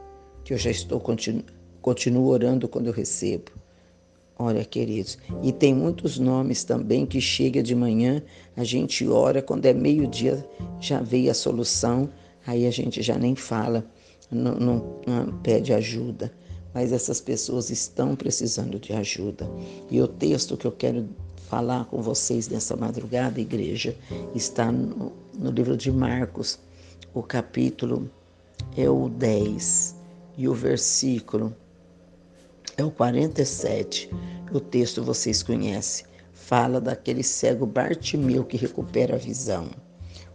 que 0.44 0.52
eu 0.52 0.58
já 0.58 0.70
estou 0.70 0.98
continuo, 0.98 1.44
continuo 1.80 2.26
orando 2.28 2.68
quando 2.68 2.87
eu 2.87 2.92
recebo. 2.92 3.58
Olha, 4.40 4.64
queridos, 4.64 5.18
e 5.42 5.50
tem 5.50 5.75
muitos 5.75 6.16
nomes 6.16 6.62
também 6.62 7.04
que 7.04 7.21
chega 7.21 7.61
de 7.61 7.75
manhã, 7.75 8.23
a 8.57 8.62
gente 8.62 9.07
ora, 9.09 9.42
quando 9.42 9.66
é 9.66 9.73
meio-dia 9.73 10.49
já 10.78 11.00
veio 11.00 11.28
a 11.28 11.35
solução, 11.35 12.09
aí 12.47 12.64
a 12.64 12.71
gente 12.71 13.02
já 13.02 13.18
nem 13.18 13.35
fala, 13.35 13.85
não, 14.30 14.54
não, 14.54 15.00
não, 15.04 15.38
pede 15.40 15.73
ajuda. 15.73 16.33
Mas 16.73 16.92
essas 16.92 17.21
pessoas 17.21 17.71
estão 17.71 18.14
precisando 18.14 18.78
de 18.78 18.92
ajuda. 18.92 19.50
E 19.90 20.00
o 20.00 20.07
texto 20.07 20.57
que 20.57 20.66
eu 20.66 20.73
quero 20.73 21.09
falar 21.49 21.87
com 21.87 22.00
vocês 22.00 22.47
nessa 22.49 22.76
madrugada, 22.76 23.40
igreja, 23.40 23.97
está 24.37 24.71
no, 24.71 25.12
no 25.37 25.50
livro 25.50 25.76
de 25.76 25.90
Marcos, 25.90 26.61
o 27.12 27.23
capítulo 27.25 28.09
é 28.76 28.88
o 28.88 29.09
10 29.09 29.97
e 30.37 30.47
o 30.47 30.54
versículo 30.54 31.52
é 32.78 32.85
o 32.85 32.90
47. 32.92 34.08
O 34.52 34.61
texto 34.61 35.02
vocês 35.02 35.42
conhecem. 35.42 36.06
Fala 36.32 36.80
daquele 36.80 37.23
cego 37.23 37.66
Bartimeu 37.66 38.44
que 38.44 38.56
recupera 38.56 39.16
a 39.16 39.18
visão. 39.18 39.68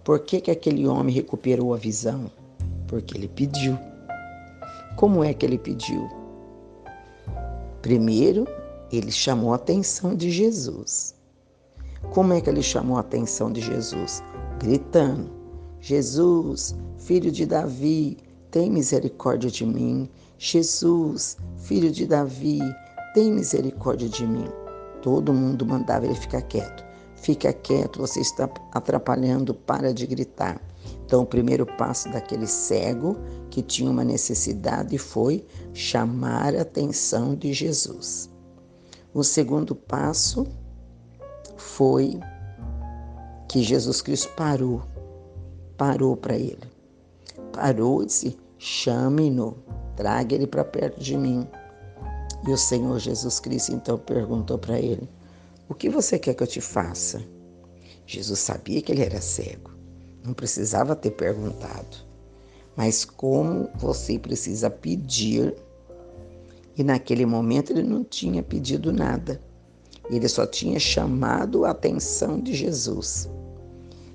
Por 0.03 0.19
que, 0.19 0.41
que 0.41 0.51
aquele 0.51 0.85
homem 0.85 1.15
recuperou 1.15 1.73
a 1.73 1.77
visão? 1.77 2.29
Porque 2.85 3.17
ele 3.17 3.29
pediu. 3.29 3.79
Como 4.97 5.23
é 5.23 5.33
que 5.33 5.45
ele 5.45 5.57
pediu? 5.57 6.07
Primeiro, 7.81 8.45
ele 8.91 9.12
chamou 9.12 9.53
a 9.53 9.55
atenção 9.55 10.13
de 10.13 10.29
Jesus. 10.29 11.15
Como 12.12 12.33
é 12.33 12.41
que 12.41 12.50
ele 12.50 12.62
chamou 12.62 12.97
a 12.97 13.00
atenção 13.00 13.51
de 13.51 13.62
Jesus? 13.62 14.21
Gritando: 14.59 15.31
Jesus, 15.79 16.75
filho 16.97 17.31
de 17.31 17.45
Davi, 17.45 18.17
tem 18.51 18.69
misericórdia 18.69 19.50
de 19.50 19.65
mim. 19.65 20.09
Jesus, 20.45 21.38
filho 21.55 21.89
de 21.89 22.05
Davi, 22.05 22.59
tem 23.13 23.31
misericórdia 23.31 24.09
de 24.09 24.27
mim. 24.27 24.50
Todo 25.01 25.33
mundo 25.33 25.65
mandava 25.65 26.05
ele 26.05 26.15
ficar 26.15 26.41
quieto. 26.41 26.83
Fica 27.15 27.53
quieto, 27.53 28.01
você 28.01 28.19
está 28.19 28.50
atrapalhando, 28.73 29.53
para 29.53 29.93
de 29.93 30.05
gritar. 30.05 30.62
Então, 31.05 31.21
o 31.21 31.25
primeiro 31.25 31.65
passo 31.65 32.12
daquele 32.12 32.45
cego 32.45 33.15
que 33.50 33.62
tinha 33.62 33.89
uma 33.89 34.03
necessidade 34.03 34.97
foi 34.97 35.47
chamar 35.73 36.53
a 36.57 36.63
atenção 36.63 37.35
de 37.35 37.53
Jesus. 37.53 38.29
O 39.13 39.23
segundo 39.23 39.73
passo 39.73 40.45
foi 41.55 42.19
que 43.47 43.63
Jesus 43.63 44.01
Cristo 44.01 44.27
parou, 44.35 44.81
parou 45.77 46.17
para 46.17 46.35
ele. 46.35 46.69
Parou 47.53 48.03
e 48.03 48.07
disse: 48.07 48.38
chame-no, 48.57 49.55
traga 49.95 50.35
ele 50.35 50.47
para 50.47 50.63
perto 50.63 51.00
de 51.00 51.17
mim. 51.17 51.47
E 52.47 52.51
o 52.51 52.57
Senhor 52.57 53.00
Jesus 53.00 53.39
Cristo 53.39 53.73
então 53.73 53.97
perguntou 53.97 54.57
para 54.57 54.79
ele: 54.79 55.09
o 55.69 55.73
que 55.73 55.89
você 55.89 56.19
quer 56.19 56.33
que 56.33 56.43
eu 56.43 56.47
te 56.47 56.59
faça? 56.59 57.23
Jesus 58.05 58.39
sabia 58.39 58.81
que 58.81 58.91
ele 58.91 59.01
era 59.01 59.21
cego, 59.21 59.71
não 60.23 60.33
precisava 60.33 60.95
ter 60.95 61.12
perguntado. 61.12 61.97
Mas 62.75 63.05
como 63.05 63.69
você 63.75 64.19
precisa 64.19 64.69
pedir, 64.69 65.55
e 66.77 66.83
naquele 66.83 67.25
momento 67.25 67.71
ele 67.71 67.83
não 67.83 68.03
tinha 68.03 68.43
pedido 68.43 68.91
nada, 68.91 69.39
ele 70.09 70.27
só 70.27 70.45
tinha 70.45 70.79
chamado 70.79 71.65
a 71.65 71.71
atenção 71.71 72.39
de 72.39 72.53
Jesus. 72.53 73.29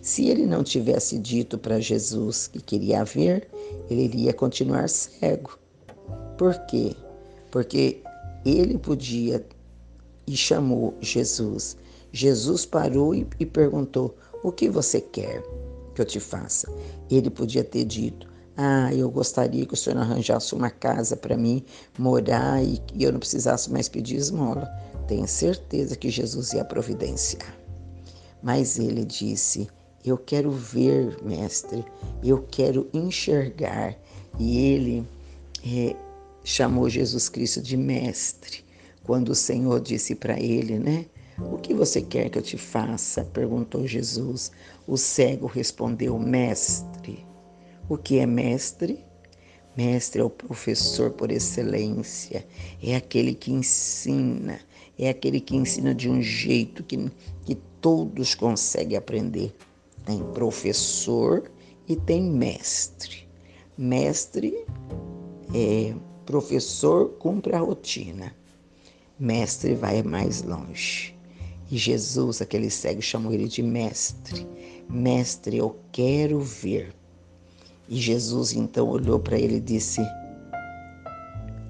Se 0.00 0.28
ele 0.28 0.47
não 0.47 0.62
tivesse 0.62 1.18
dito 1.18 1.58
para 1.58 1.80
Jesus 1.80 2.47
que 2.47 2.61
queria 2.61 3.04
ver, 3.04 3.49
ele 3.88 4.02
iria 4.02 4.32
continuar 4.32 4.88
cego. 4.88 5.58
Por 6.38 6.54
quê? 6.66 6.95
Porque 7.50 8.00
ele 8.47 8.78
podia 8.78 9.45
e 10.25 10.37
chamou 10.37 10.95
Jesus. 11.00 11.76
Jesus 12.12 12.64
parou 12.64 13.12
e, 13.12 13.26
e 13.40 13.45
perguntou: 13.45 14.16
O 14.45 14.52
que 14.52 14.68
você 14.68 15.00
quer 15.00 15.42
que 15.95 16.00
eu 16.00 16.04
te 16.04 16.21
faça? 16.21 16.73
Ele 17.11 17.28
podia 17.28 17.64
ter 17.64 17.85
dito: 17.85 18.28
Ah, 18.57 18.95
eu 18.95 19.11
gostaria 19.11 19.66
que 19.66 19.75
o 19.75 19.76
senhor 19.76 19.99
arranjasse 19.99 20.54
uma 20.54 20.71
casa 20.71 21.16
para 21.16 21.37
mim 21.37 21.64
morar 21.99 22.62
e, 22.62 22.80
eu 22.99 23.11
não 23.11 23.18
precisasse 23.18 23.71
mais 23.73 23.88
pedir 23.88 24.16
esmola. 24.16 24.68
Tenho 25.09 25.26
certeza 25.26 25.97
que 25.97 26.09
Jesus 26.09 26.52
ia 26.52 26.64
providenciar. 26.64 27.52
Mas 28.40 28.78
ele 28.78 29.04
disse: 29.04 29.68
Eu 30.04 30.16
quero 30.16 30.52
ver, 30.52 31.16
mestre, 31.21 31.85
eu 32.23 32.47
quero 32.49 32.88
enxergar. 32.95 33.97
E 34.38 34.57
ele 34.59 35.04
é, 35.66 35.97
chamou 36.45 36.88
Jesus 36.88 37.28
Cristo 37.28 37.61
de 37.61 37.76
mestre 37.76 38.64
quando 39.04 39.30
o 39.30 39.35
Senhor 39.35 39.80
disse 39.80 40.14
para 40.14 40.38
ele, 40.38 40.78
né? 40.78 41.07
O 41.38 41.57
que 41.57 41.73
você 41.73 42.02
quer 42.02 42.28
que 42.28 42.37
eu 42.37 42.42
te 42.42 42.59
faça? 42.59 43.25
perguntou 43.25 43.87
Jesus. 43.87 44.50
O 44.87 44.97
cego 44.97 45.47
respondeu: 45.47 46.18
Mestre. 46.18 47.25
O 47.88 47.97
que 47.97 48.18
é 48.18 48.26
mestre? 48.26 49.02
Mestre 49.76 50.21
é 50.21 50.25
o 50.25 50.28
professor 50.28 51.12
por 51.12 51.30
excelência, 51.30 52.45
é 52.83 52.97
aquele 52.97 53.33
que 53.33 53.52
ensina, 53.52 54.61
é 54.99 55.09
aquele 55.09 55.40
que 55.40 55.57
ensina 55.57 55.95
de 55.95 56.11
um 56.11 56.21
jeito 56.21 56.83
que, 56.83 57.11
que 57.47 57.54
todos 57.80 58.35
conseguem 58.35 58.99
aprender. 58.99 59.54
Tem 60.04 60.23
professor 60.35 61.50
e 61.87 61.95
tem 61.95 62.21
mestre. 62.23 63.28
Mestre 63.78 64.66
é 65.54 65.95
professor, 66.28 67.08
cumpre 67.18 67.54
a 67.54 67.61
rotina. 67.61 68.35
Mestre 69.18 69.75
vai 69.75 70.02
mais 70.02 70.42
longe. 70.42 71.16
E 71.70 71.78
Jesus, 71.78 72.42
aquele 72.42 72.68
cego, 72.68 73.00
chamou 73.00 73.32
ele 73.32 73.49
de 73.49 73.62
mestre. 73.62 74.47
Mestre, 74.90 75.56
eu 75.56 75.75
quero 75.90 76.38
ver. 76.38 76.94
E 77.88 77.97
Jesus 77.97 78.52
então 78.52 78.87
olhou 78.90 79.18
para 79.18 79.38
ele 79.38 79.56
e 79.56 79.61
disse: 79.61 80.02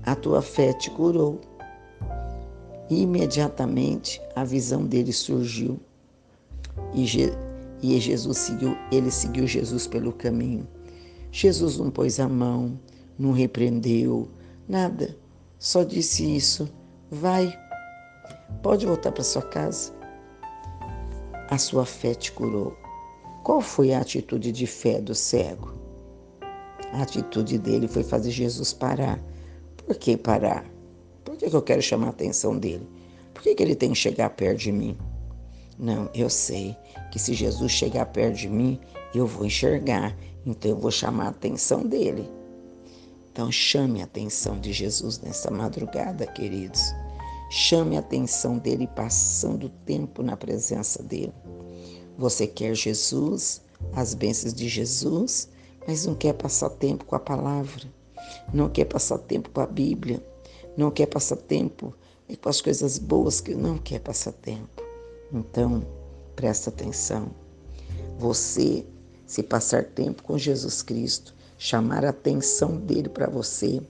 A 0.03 0.17
tua 0.17 0.43
fé 0.43 0.73
te 0.73 0.91
curou. 0.91 1.41
E 2.91 3.03
imediatamente 3.03 4.21
a 4.35 4.43
visão 4.43 4.85
dele 4.85 5.13
surgiu. 5.13 5.79
E, 6.93 7.07
Je 7.07 7.33
e 7.81 8.01
Jesus 8.01 8.39
seguiu, 8.39 8.77
ele 8.91 9.13
seguiu 9.13 9.47
Jesus 9.47 9.87
pelo 9.87 10.13
caminho. 10.13 10.67
Jesus 11.31 11.79
não 11.79 11.93
pôs 11.93 12.19
a 12.19 12.29
mão, 12.29 12.77
não 13.17 13.31
repreendeu, 13.31 14.29
nada. 14.69 15.17
Só 15.59 15.83
disse 15.83 16.37
isso: 16.37 16.69
vai, 17.11 17.53
pode 18.63 18.87
voltar 18.87 19.13
para 19.13 19.25
sua 19.25 19.43
casa. 19.43 19.93
A 21.51 21.57
sua 21.57 21.87
fé 21.87 22.15
te 22.15 22.31
curou. 22.33 22.77
Qual 23.43 23.61
foi 23.61 23.95
a 23.95 24.01
atitude 24.01 24.53
de 24.53 24.67
fé 24.67 25.01
do 25.01 25.15
cego? 25.15 25.73
A 26.93 27.03
atitude 27.03 27.59
dele 27.59 27.89
foi 27.89 28.03
fazer 28.03 28.31
Jesus 28.31 28.73
parar. 28.73 29.19
Por 29.77 29.97
que 29.97 30.17
parar? 30.17 30.65
Por 31.25 31.37
que, 31.37 31.47
eu 31.47 31.63
quero 31.63 31.81
chamar 31.81 32.09
a 32.09 32.11
atenção 32.11 32.59
dele? 32.59 32.87
Por 33.33 33.43
que, 33.43 33.57
ele 33.59 33.75
tem 33.75 33.91
que 33.91 33.99
chegar 33.99 34.31
perto 34.31 34.59
de 34.59 34.73
mim? 34.73 34.97
Não, 35.79 36.11
eu 36.13 36.29
sei 36.29 36.77
que 37.11 37.19
se 37.19 37.33
Jesus 37.35 37.73
chegar 37.73 38.07
perto 38.07 38.37
de 38.37 38.49
mim, 38.49 38.81
eu 39.15 39.27
vou 39.27 39.47
enxergar, 39.47 40.17
então 40.45 40.73
eu 40.73 40.77
vou 40.77 40.91
chamar 40.91 41.27
a 41.27 41.31
atenção 41.31 41.87
dele. 41.87 42.29
Então 43.39 43.53
chame 43.53 44.01
a 44.01 44.05
atenção 44.05 44.59
de 44.59 44.73
Jesus 44.73 45.21
nessa 45.21 45.49
madrugada, 45.49 46.27
queridos. 46.27 46.93
Chame 47.49 47.97
a 47.97 48.01
atenção 48.01 48.59
dele 48.59 48.89
passando 48.97 49.69
tempo 49.87 50.25
na 50.25 50.37
presença 50.37 51.01
dele. 51.05 51.33
Você 52.19 52.49
quer 52.49 52.75
Jesus, 52.75 53.63
as 53.93 54.13
bênçãos 54.13 54.53
de 54.53 54.69
Jesus, 54.69 55.49
mas 55.87 56.05
não 56.05 56.17
quer 56.17 56.33
passar 56.33 56.69
tempo 56.69 57.05
com 57.05 57.15
a 57.15 57.21
palavra, 57.21 57.85
não 58.53 58.69
quer 58.69 58.87
passar 58.87 59.19
tempo 59.19 59.51
com 59.51 59.61
a 59.61 59.67
Bíblia, 59.69 60.21
não 60.77 60.91
quer 60.91 61.07
passar 61.07 61.37
tempo 61.37 61.95
com 62.43 62.49
as 62.49 62.61
coisas 62.61 62.99
boas 62.99 63.41
que 63.41 63.55
não 63.55 63.79
quer 63.79 64.01
passar 64.01 64.33
tempo. 64.33 64.83
Então, 65.33 65.87
presta 66.35 66.71
atenção. 66.71 67.31
Você, 68.19 68.85
se 69.25 69.45
passar 69.45 69.85
tempo 69.85 70.25
com 70.25 70.37
Jesus 70.37 70.83
Cristo, 70.83 71.38
chamar 71.59 72.05
a 72.05 72.11
atenção 72.11 72.77
dele 72.79 73.09
para 73.09 73.29
você, 73.29 73.83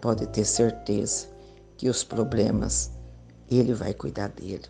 pode 0.00 0.26
ter 0.28 0.44
certeza 0.44 1.26
que 1.76 1.88
os 1.88 2.04
problemas 2.04 2.90
ele 3.50 3.72
vai 3.72 3.94
cuidar 3.94 4.28
dele. 4.28 4.66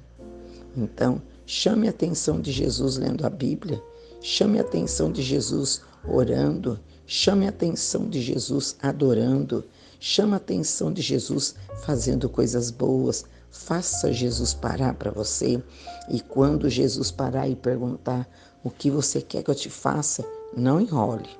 Então, 0.76 1.20
chame 1.44 1.88
a 1.88 1.90
atenção 1.90 2.40
de 2.40 2.52
Jesus 2.52 2.96
lendo 2.96 3.26
a 3.26 3.30
Bíblia, 3.30 3.82
chame 4.20 4.58
a 4.58 4.62
atenção 4.62 5.10
de 5.10 5.22
Jesus 5.22 5.82
orando, 6.06 6.78
chame 7.06 7.46
a 7.46 7.50
atenção 7.50 8.08
de 8.08 8.20
Jesus 8.20 8.76
adorando, 8.80 9.64
chame 9.98 10.34
a 10.34 10.36
atenção 10.36 10.92
de 10.92 11.02
Jesus 11.02 11.54
fazendo 11.82 12.28
coisas 12.28 12.70
boas. 12.70 13.24
Faça 13.50 14.12
Jesus 14.12 14.52
parar 14.52 14.94
para 14.94 15.10
você 15.10 15.62
e 16.10 16.20
quando 16.20 16.68
Jesus 16.68 17.10
parar 17.10 17.48
e 17.48 17.56
perguntar 17.56 18.28
o 18.62 18.70
que 18.70 18.90
você 18.90 19.22
quer 19.22 19.42
que 19.42 19.50
eu 19.50 19.54
te 19.54 19.70
faça, 19.70 20.24
não 20.54 20.78
enrole. 20.78 21.30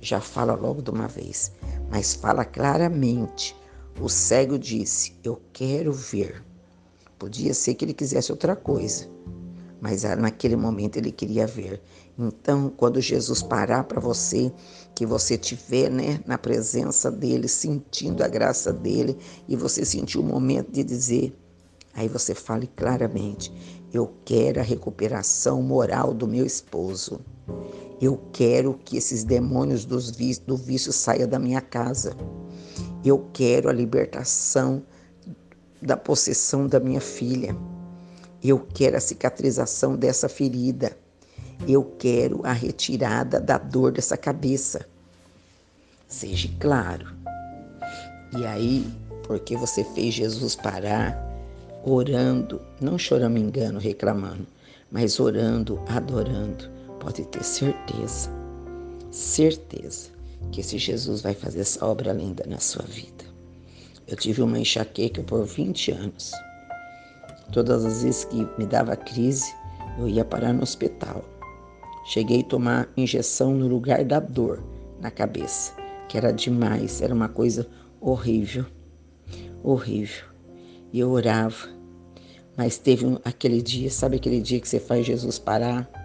Já 0.00 0.20
fala 0.20 0.54
logo 0.54 0.80
de 0.80 0.90
uma 0.90 1.08
vez, 1.08 1.52
mas 1.90 2.14
fala 2.14 2.44
claramente. 2.44 3.56
O 4.00 4.08
cego 4.08 4.58
disse: 4.58 5.14
Eu 5.24 5.40
quero 5.52 5.92
ver. 5.92 6.44
Podia 7.18 7.52
ser 7.52 7.74
que 7.74 7.84
ele 7.84 7.92
quisesse 7.92 8.30
outra 8.30 8.54
coisa, 8.54 9.08
mas 9.80 10.04
naquele 10.04 10.54
momento 10.54 10.96
ele 10.96 11.10
queria 11.10 11.48
ver. 11.48 11.82
Então, 12.16 12.72
quando 12.76 13.00
Jesus 13.00 13.42
parar 13.42 13.84
para 13.84 14.00
você, 14.00 14.52
que 14.94 15.04
você 15.04 15.36
tiver 15.36 15.90
né, 15.90 16.20
na 16.26 16.38
presença 16.38 17.10
dele, 17.10 17.48
sentindo 17.48 18.22
a 18.22 18.28
graça 18.28 18.72
dele, 18.72 19.16
e 19.48 19.56
você 19.56 19.84
sentir 19.84 20.18
o 20.18 20.22
momento 20.22 20.70
de 20.70 20.84
dizer, 20.84 21.36
aí 21.92 22.08
você 22.08 22.36
fale 22.36 22.68
claramente: 22.68 23.52
Eu 23.92 24.12
quero 24.24 24.60
a 24.60 24.64
recuperação 24.64 25.60
moral 25.60 26.14
do 26.14 26.28
meu 26.28 26.46
esposo. 26.46 27.20
Eu 28.00 28.20
quero 28.32 28.74
que 28.84 28.96
esses 28.96 29.24
demônios 29.24 29.84
dos 29.84 30.10
vícios, 30.10 30.46
do 30.46 30.56
vício 30.56 30.92
saiam 30.92 31.28
da 31.28 31.38
minha 31.38 31.60
casa. 31.60 32.16
Eu 33.04 33.28
quero 33.32 33.68
a 33.68 33.72
libertação 33.72 34.82
da 35.82 35.96
possessão 35.96 36.66
da 36.66 36.78
minha 36.78 37.00
filha. 37.00 37.56
Eu 38.42 38.60
quero 38.60 38.96
a 38.96 39.00
cicatrização 39.00 39.96
dessa 39.96 40.28
ferida. 40.28 40.96
Eu 41.66 41.82
quero 41.98 42.40
a 42.44 42.52
retirada 42.52 43.40
da 43.40 43.58
dor 43.58 43.90
dessa 43.90 44.16
cabeça. 44.16 44.86
Seja 46.06 46.48
claro. 46.60 47.06
E 48.38 48.46
aí, 48.46 48.86
porque 49.24 49.56
você 49.56 49.82
fez 49.82 50.14
Jesus 50.14 50.54
parar, 50.54 51.18
orando, 51.84 52.60
não 52.80 52.96
chorando 52.96 53.38
engano, 53.38 53.80
reclamando, 53.80 54.46
mas 54.90 55.18
orando, 55.18 55.80
adorando, 55.88 56.70
pode 57.08 57.24
ter 57.28 57.42
certeza, 57.42 58.30
certeza 59.10 60.10
que 60.52 60.60
esse 60.60 60.76
Jesus 60.76 61.22
vai 61.22 61.32
fazer 61.32 61.60
essa 61.60 61.82
obra 61.82 62.12
linda 62.12 62.44
na 62.46 62.58
sua 62.58 62.84
vida. 62.84 63.24
Eu 64.06 64.14
tive 64.14 64.42
uma 64.42 64.58
enxaqueca 64.58 65.22
por 65.22 65.46
20 65.46 65.90
anos. 65.92 66.32
Todas 67.50 67.82
as 67.86 68.02
vezes 68.02 68.24
que 68.26 68.46
me 68.58 68.66
dava 68.66 68.94
crise, 68.94 69.50
eu 69.98 70.06
ia 70.06 70.22
parar 70.22 70.52
no 70.52 70.62
hospital. 70.62 71.24
Cheguei 72.04 72.40
a 72.40 72.44
tomar 72.44 72.88
injeção 72.94 73.54
no 73.54 73.66
lugar 73.66 74.04
da 74.04 74.20
dor 74.20 74.62
na 75.00 75.10
cabeça, 75.10 75.72
que 76.10 76.18
era 76.18 76.30
demais, 76.30 77.00
era 77.00 77.14
uma 77.14 77.28
coisa 77.28 77.66
horrível, 78.02 78.66
horrível. 79.62 80.26
E 80.92 81.00
eu 81.00 81.10
orava, 81.10 81.68
mas 82.54 82.76
teve 82.76 83.06
um, 83.06 83.18
aquele 83.24 83.62
dia, 83.62 83.90
sabe 83.90 84.16
aquele 84.16 84.42
dia 84.42 84.60
que 84.60 84.68
você 84.68 84.78
faz 84.78 85.06
Jesus 85.06 85.38
parar? 85.38 85.97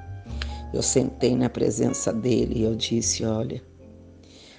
Eu 0.73 0.81
sentei 0.81 1.35
na 1.35 1.49
presença 1.49 2.11
dele 2.11 2.59
e 2.59 2.63
eu 2.63 2.75
disse: 2.75 3.23
Olha, 3.23 3.61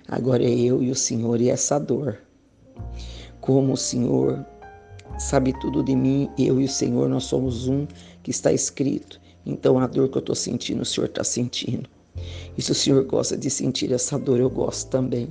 agora 0.06 0.44
é 0.44 0.50
eu 0.50 0.82
e 0.82 0.90
o 0.90 0.94
Senhor 0.94 1.40
e 1.40 1.50
essa 1.50 1.78
dor. 1.78 2.18
Como 3.40 3.72
o 3.72 3.76
Senhor 3.76 4.46
sabe 5.18 5.52
tudo 5.60 5.82
de 5.82 5.94
mim, 5.94 6.30
eu 6.38 6.60
e 6.60 6.64
o 6.64 6.68
Senhor, 6.68 7.08
nós 7.08 7.24
somos 7.24 7.66
um, 7.66 7.86
que 8.22 8.30
está 8.30 8.52
escrito. 8.52 9.20
Então 9.44 9.78
a 9.78 9.86
dor 9.86 10.08
que 10.08 10.16
eu 10.16 10.20
estou 10.20 10.34
sentindo, 10.34 10.82
o 10.82 10.84
Senhor 10.84 11.06
está 11.06 11.24
sentindo. 11.24 11.88
E 12.56 12.62
se 12.62 12.70
o 12.70 12.74
Senhor 12.74 13.04
gosta 13.04 13.36
de 13.36 13.50
sentir 13.50 13.92
essa 13.92 14.18
dor, 14.18 14.38
eu 14.38 14.48
gosto 14.48 14.88
também. 14.88 15.28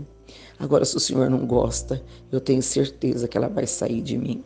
Agora, 0.60 0.86
se 0.86 0.96
o 0.98 1.00
Senhor 1.00 1.30
não 1.30 1.46
gosta, 1.46 2.04
eu 2.32 2.39
tenho 2.39 2.62
certeza 2.62 3.28
que 3.28 3.38
ela 3.38 3.48
vai 3.48 3.65
sair 3.65 4.02
de 4.02 4.17
mim. 4.17 4.43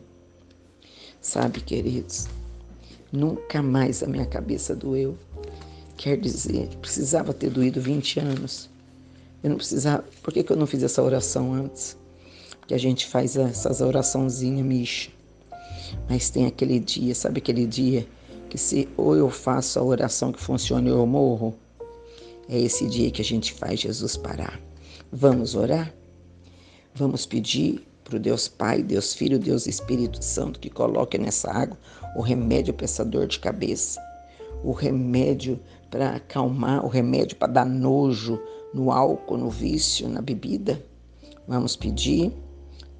Sabe, 1.20 1.62
queridos, 1.62 2.28
nunca 3.12 3.62
mais 3.62 4.04
a 4.04 4.08
minha 4.08 4.26
cabeça 4.26 4.76
doeu. 4.76 5.18
Quer 5.98 6.18
dizer, 6.18 6.70
precisava 6.78 7.34
ter 7.34 7.50
doído 7.50 7.82
20 7.82 8.20
anos. 8.20 8.70
Eu 9.44 9.50
não 9.50 9.58
precisava. 9.58 10.04
Por 10.22 10.32
que, 10.32 10.44
que 10.44 10.52
eu 10.52 10.56
não 10.56 10.68
fiz 10.68 10.84
essa 10.84 11.02
oração 11.02 11.54
antes? 11.54 11.98
Porque 12.60 12.74
a 12.74 12.78
gente 12.78 13.08
faz 13.08 13.36
essas 13.36 13.82
oraçãozinhas, 13.82 14.66
micha. 14.66 15.12
Mas 16.08 16.30
tem 16.30 16.46
aquele 16.46 16.80
dia, 16.80 17.16
sabe 17.16 17.40
aquele 17.40 17.66
dia 17.66 18.08
que 18.50 18.58
se 18.58 18.88
ou 18.96 19.16
eu 19.16 19.30
faço 19.30 19.80
a 19.80 19.84
oração 19.84 20.32
que 20.32 20.40
funciona 20.40 20.92
ou 20.92 21.00
eu 21.00 21.08
morro, 21.08 21.56
é 22.48 22.60
esse 22.60 22.88
dia 22.88 23.12
que 23.12 23.22
a 23.22 23.26
gente 23.26 23.52
faz 23.54 23.80
Jesus 23.80 24.16
parar. 24.16 24.60
Vamos 25.12 25.56
orar? 25.56 25.94
Vamos 26.94 27.26
pedir 27.26 27.86
para 28.04 28.18
o 28.18 28.20
Deus 28.20 28.48
Pai, 28.48 28.82
Deus 28.82 29.14
Filho, 29.14 29.38
Deus 29.38 29.68
Espírito 29.68 30.24
Santo 30.24 30.60
que 30.60 30.70
coloque 30.70 31.18
nessa 31.18 31.52
água 31.52 31.78
o 32.16 32.22
remédio 32.22 32.74
para 32.74 32.86
essa 32.86 33.04
dor 33.04 33.28
de 33.28 33.40
cabeça, 33.40 34.02
o 34.64 34.72
remédio 34.72 35.60
para 35.90 36.16
acalmar, 36.16 36.86
o 36.86 36.88
remédio 36.88 37.38
para 37.38 37.52
dar 37.52 37.66
nojo 37.66 38.40
no 38.74 38.92
álcool, 38.92 39.38
no 39.38 39.50
vício, 39.50 40.08
na 40.08 40.22
bebida. 40.22 40.84
Vamos 41.48 41.76
pedir. 41.76 42.32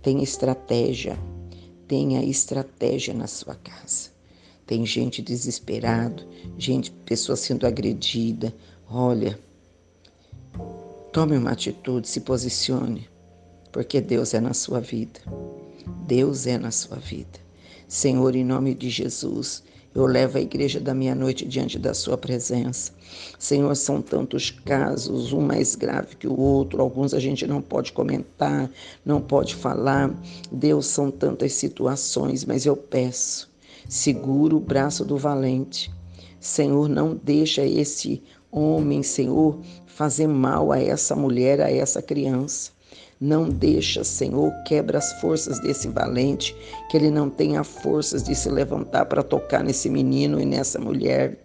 Tenha 0.02 0.24
estratégia, 0.24 1.18
tenha 1.88 2.24
estratégia 2.24 3.14
na 3.14 3.28
sua 3.28 3.56
casa 3.56 4.10
Tem 4.66 4.86
gente 4.86 5.22
desesperado, 5.22 6.24
gente, 6.58 6.92
pessoa 6.92 7.36
sendo 7.36 7.66
agredida. 7.68 8.54
Olha, 8.90 9.38
tome 11.12 11.38
uma 11.38 11.52
atitude, 11.52 12.08
se 12.08 12.22
posicione, 12.22 13.10
porque 13.72 14.00
Deus 14.00 14.34
é 14.34 14.40
na 14.40 14.54
sua 14.54 14.80
vida. 14.80 15.20
Deus 16.06 16.48
é 16.48 16.58
na 16.58 16.72
sua 16.72 16.98
vida. 16.98 17.40
Senhor, 17.88 18.36
em 18.36 18.44
nome 18.44 18.74
de 18.76 18.90
Jesus, 18.90 19.64
eu 19.98 20.06
levo 20.06 20.38
a 20.38 20.42
igreja 20.42 20.80
da 20.80 20.94
meia-noite 20.94 21.44
diante 21.44 21.80
da 21.80 21.92
sua 21.92 22.16
presença. 22.16 22.92
Senhor, 23.40 23.76
são 23.76 24.00
tantos 24.00 24.52
casos, 24.52 25.34
um 25.34 25.42
mais 25.42 25.74
grave 25.74 26.16
que 26.16 26.28
o 26.28 26.40
outro, 26.40 26.84
alguns 26.84 27.16
a 27.16 27.20
gente 27.20 27.48
não 27.48 27.64
pode 27.64 27.92
comentar, 27.92 28.70
não 29.04 29.20
pode 29.20 29.56
falar. 29.56 30.14
Deus, 30.52 30.86
são 30.86 31.10
tantas 31.10 31.54
situações, 31.54 32.46
mas 32.46 32.64
eu 32.64 32.78
peço, 32.78 33.50
segura 33.90 34.56
o 34.56 34.60
braço 34.60 35.04
do 35.04 35.18
valente. 35.18 35.92
Senhor, 36.40 36.88
não 36.88 37.16
deixa 37.16 37.66
esse 37.66 38.22
homem, 38.52 39.02
Senhor, 39.02 39.60
fazer 39.88 40.28
mal 40.28 40.72
a 40.72 40.80
essa 40.80 41.16
mulher, 41.16 41.60
a 41.60 41.72
essa 41.72 42.04
criança. 42.04 42.77
Não 43.20 43.50
deixa, 43.50 44.04
Senhor, 44.04 44.52
quebra 44.64 45.00
as 45.00 45.14
forças 45.20 45.60
desse 45.60 45.88
valente, 45.88 46.56
que 46.90 46.98
ele 46.98 47.10
não 47.10 47.30
tenha 47.30 47.64
forças 47.64 48.22
de 48.22 48.36
se 48.36 48.50
levantar 48.50 49.06
para 49.06 49.24
tocar 49.24 49.64
nesse 49.64 49.90
menino 49.90 50.40
e 50.40 50.46
nessa 50.46 50.80
mulher. 50.80 51.38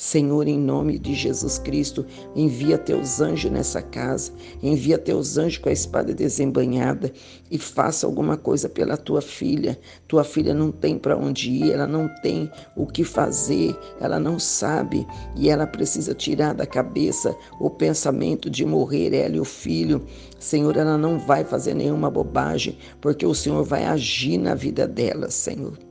Senhor, 0.00 0.46
em 0.46 0.56
nome 0.56 0.96
de 0.96 1.12
Jesus 1.12 1.58
Cristo, 1.58 2.06
envia 2.36 2.78
teus 2.78 3.20
anjos 3.20 3.50
nessa 3.50 3.82
casa, 3.82 4.30
envia 4.62 4.96
teus 4.96 5.36
anjos 5.36 5.58
com 5.58 5.68
a 5.68 5.72
espada 5.72 6.14
desembanhada 6.14 7.12
e 7.50 7.58
faça 7.58 8.06
alguma 8.06 8.36
coisa 8.36 8.68
pela 8.68 8.96
tua 8.96 9.20
filha. 9.20 9.76
Tua 10.06 10.22
filha 10.22 10.54
não 10.54 10.70
tem 10.70 10.96
para 10.96 11.16
onde 11.16 11.50
ir, 11.50 11.72
ela 11.72 11.84
não 11.84 12.08
tem 12.22 12.48
o 12.76 12.86
que 12.86 13.02
fazer, 13.02 13.76
ela 14.00 14.20
não 14.20 14.38
sabe 14.38 15.04
e 15.34 15.50
ela 15.50 15.66
precisa 15.66 16.14
tirar 16.14 16.54
da 16.54 16.64
cabeça 16.64 17.36
o 17.58 17.68
pensamento 17.68 18.48
de 18.48 18.64
morrer, 18.64 19.12
ela 19.12 19.34
e 19.34 19.40
o 19.40 19.44
filho. 19.44 20.06
Senhor, 20.38 20.76
ela 20.76 20.96
não 20.96 21.18
vai 21.18 21.42
fazer 21.42 21.74
nenhuma 21.74 22.08
bobagem, 22.08 22.78
porque 23.00 23.26
o 23.26 23.34
Senhor 23.34 23.64
vai 23.64 23.84
agir 23.84 24.38
na 24.38 24.54
vida 24.54 24.86
dela, 24.86 25.28
Senhor. 25.28 25.87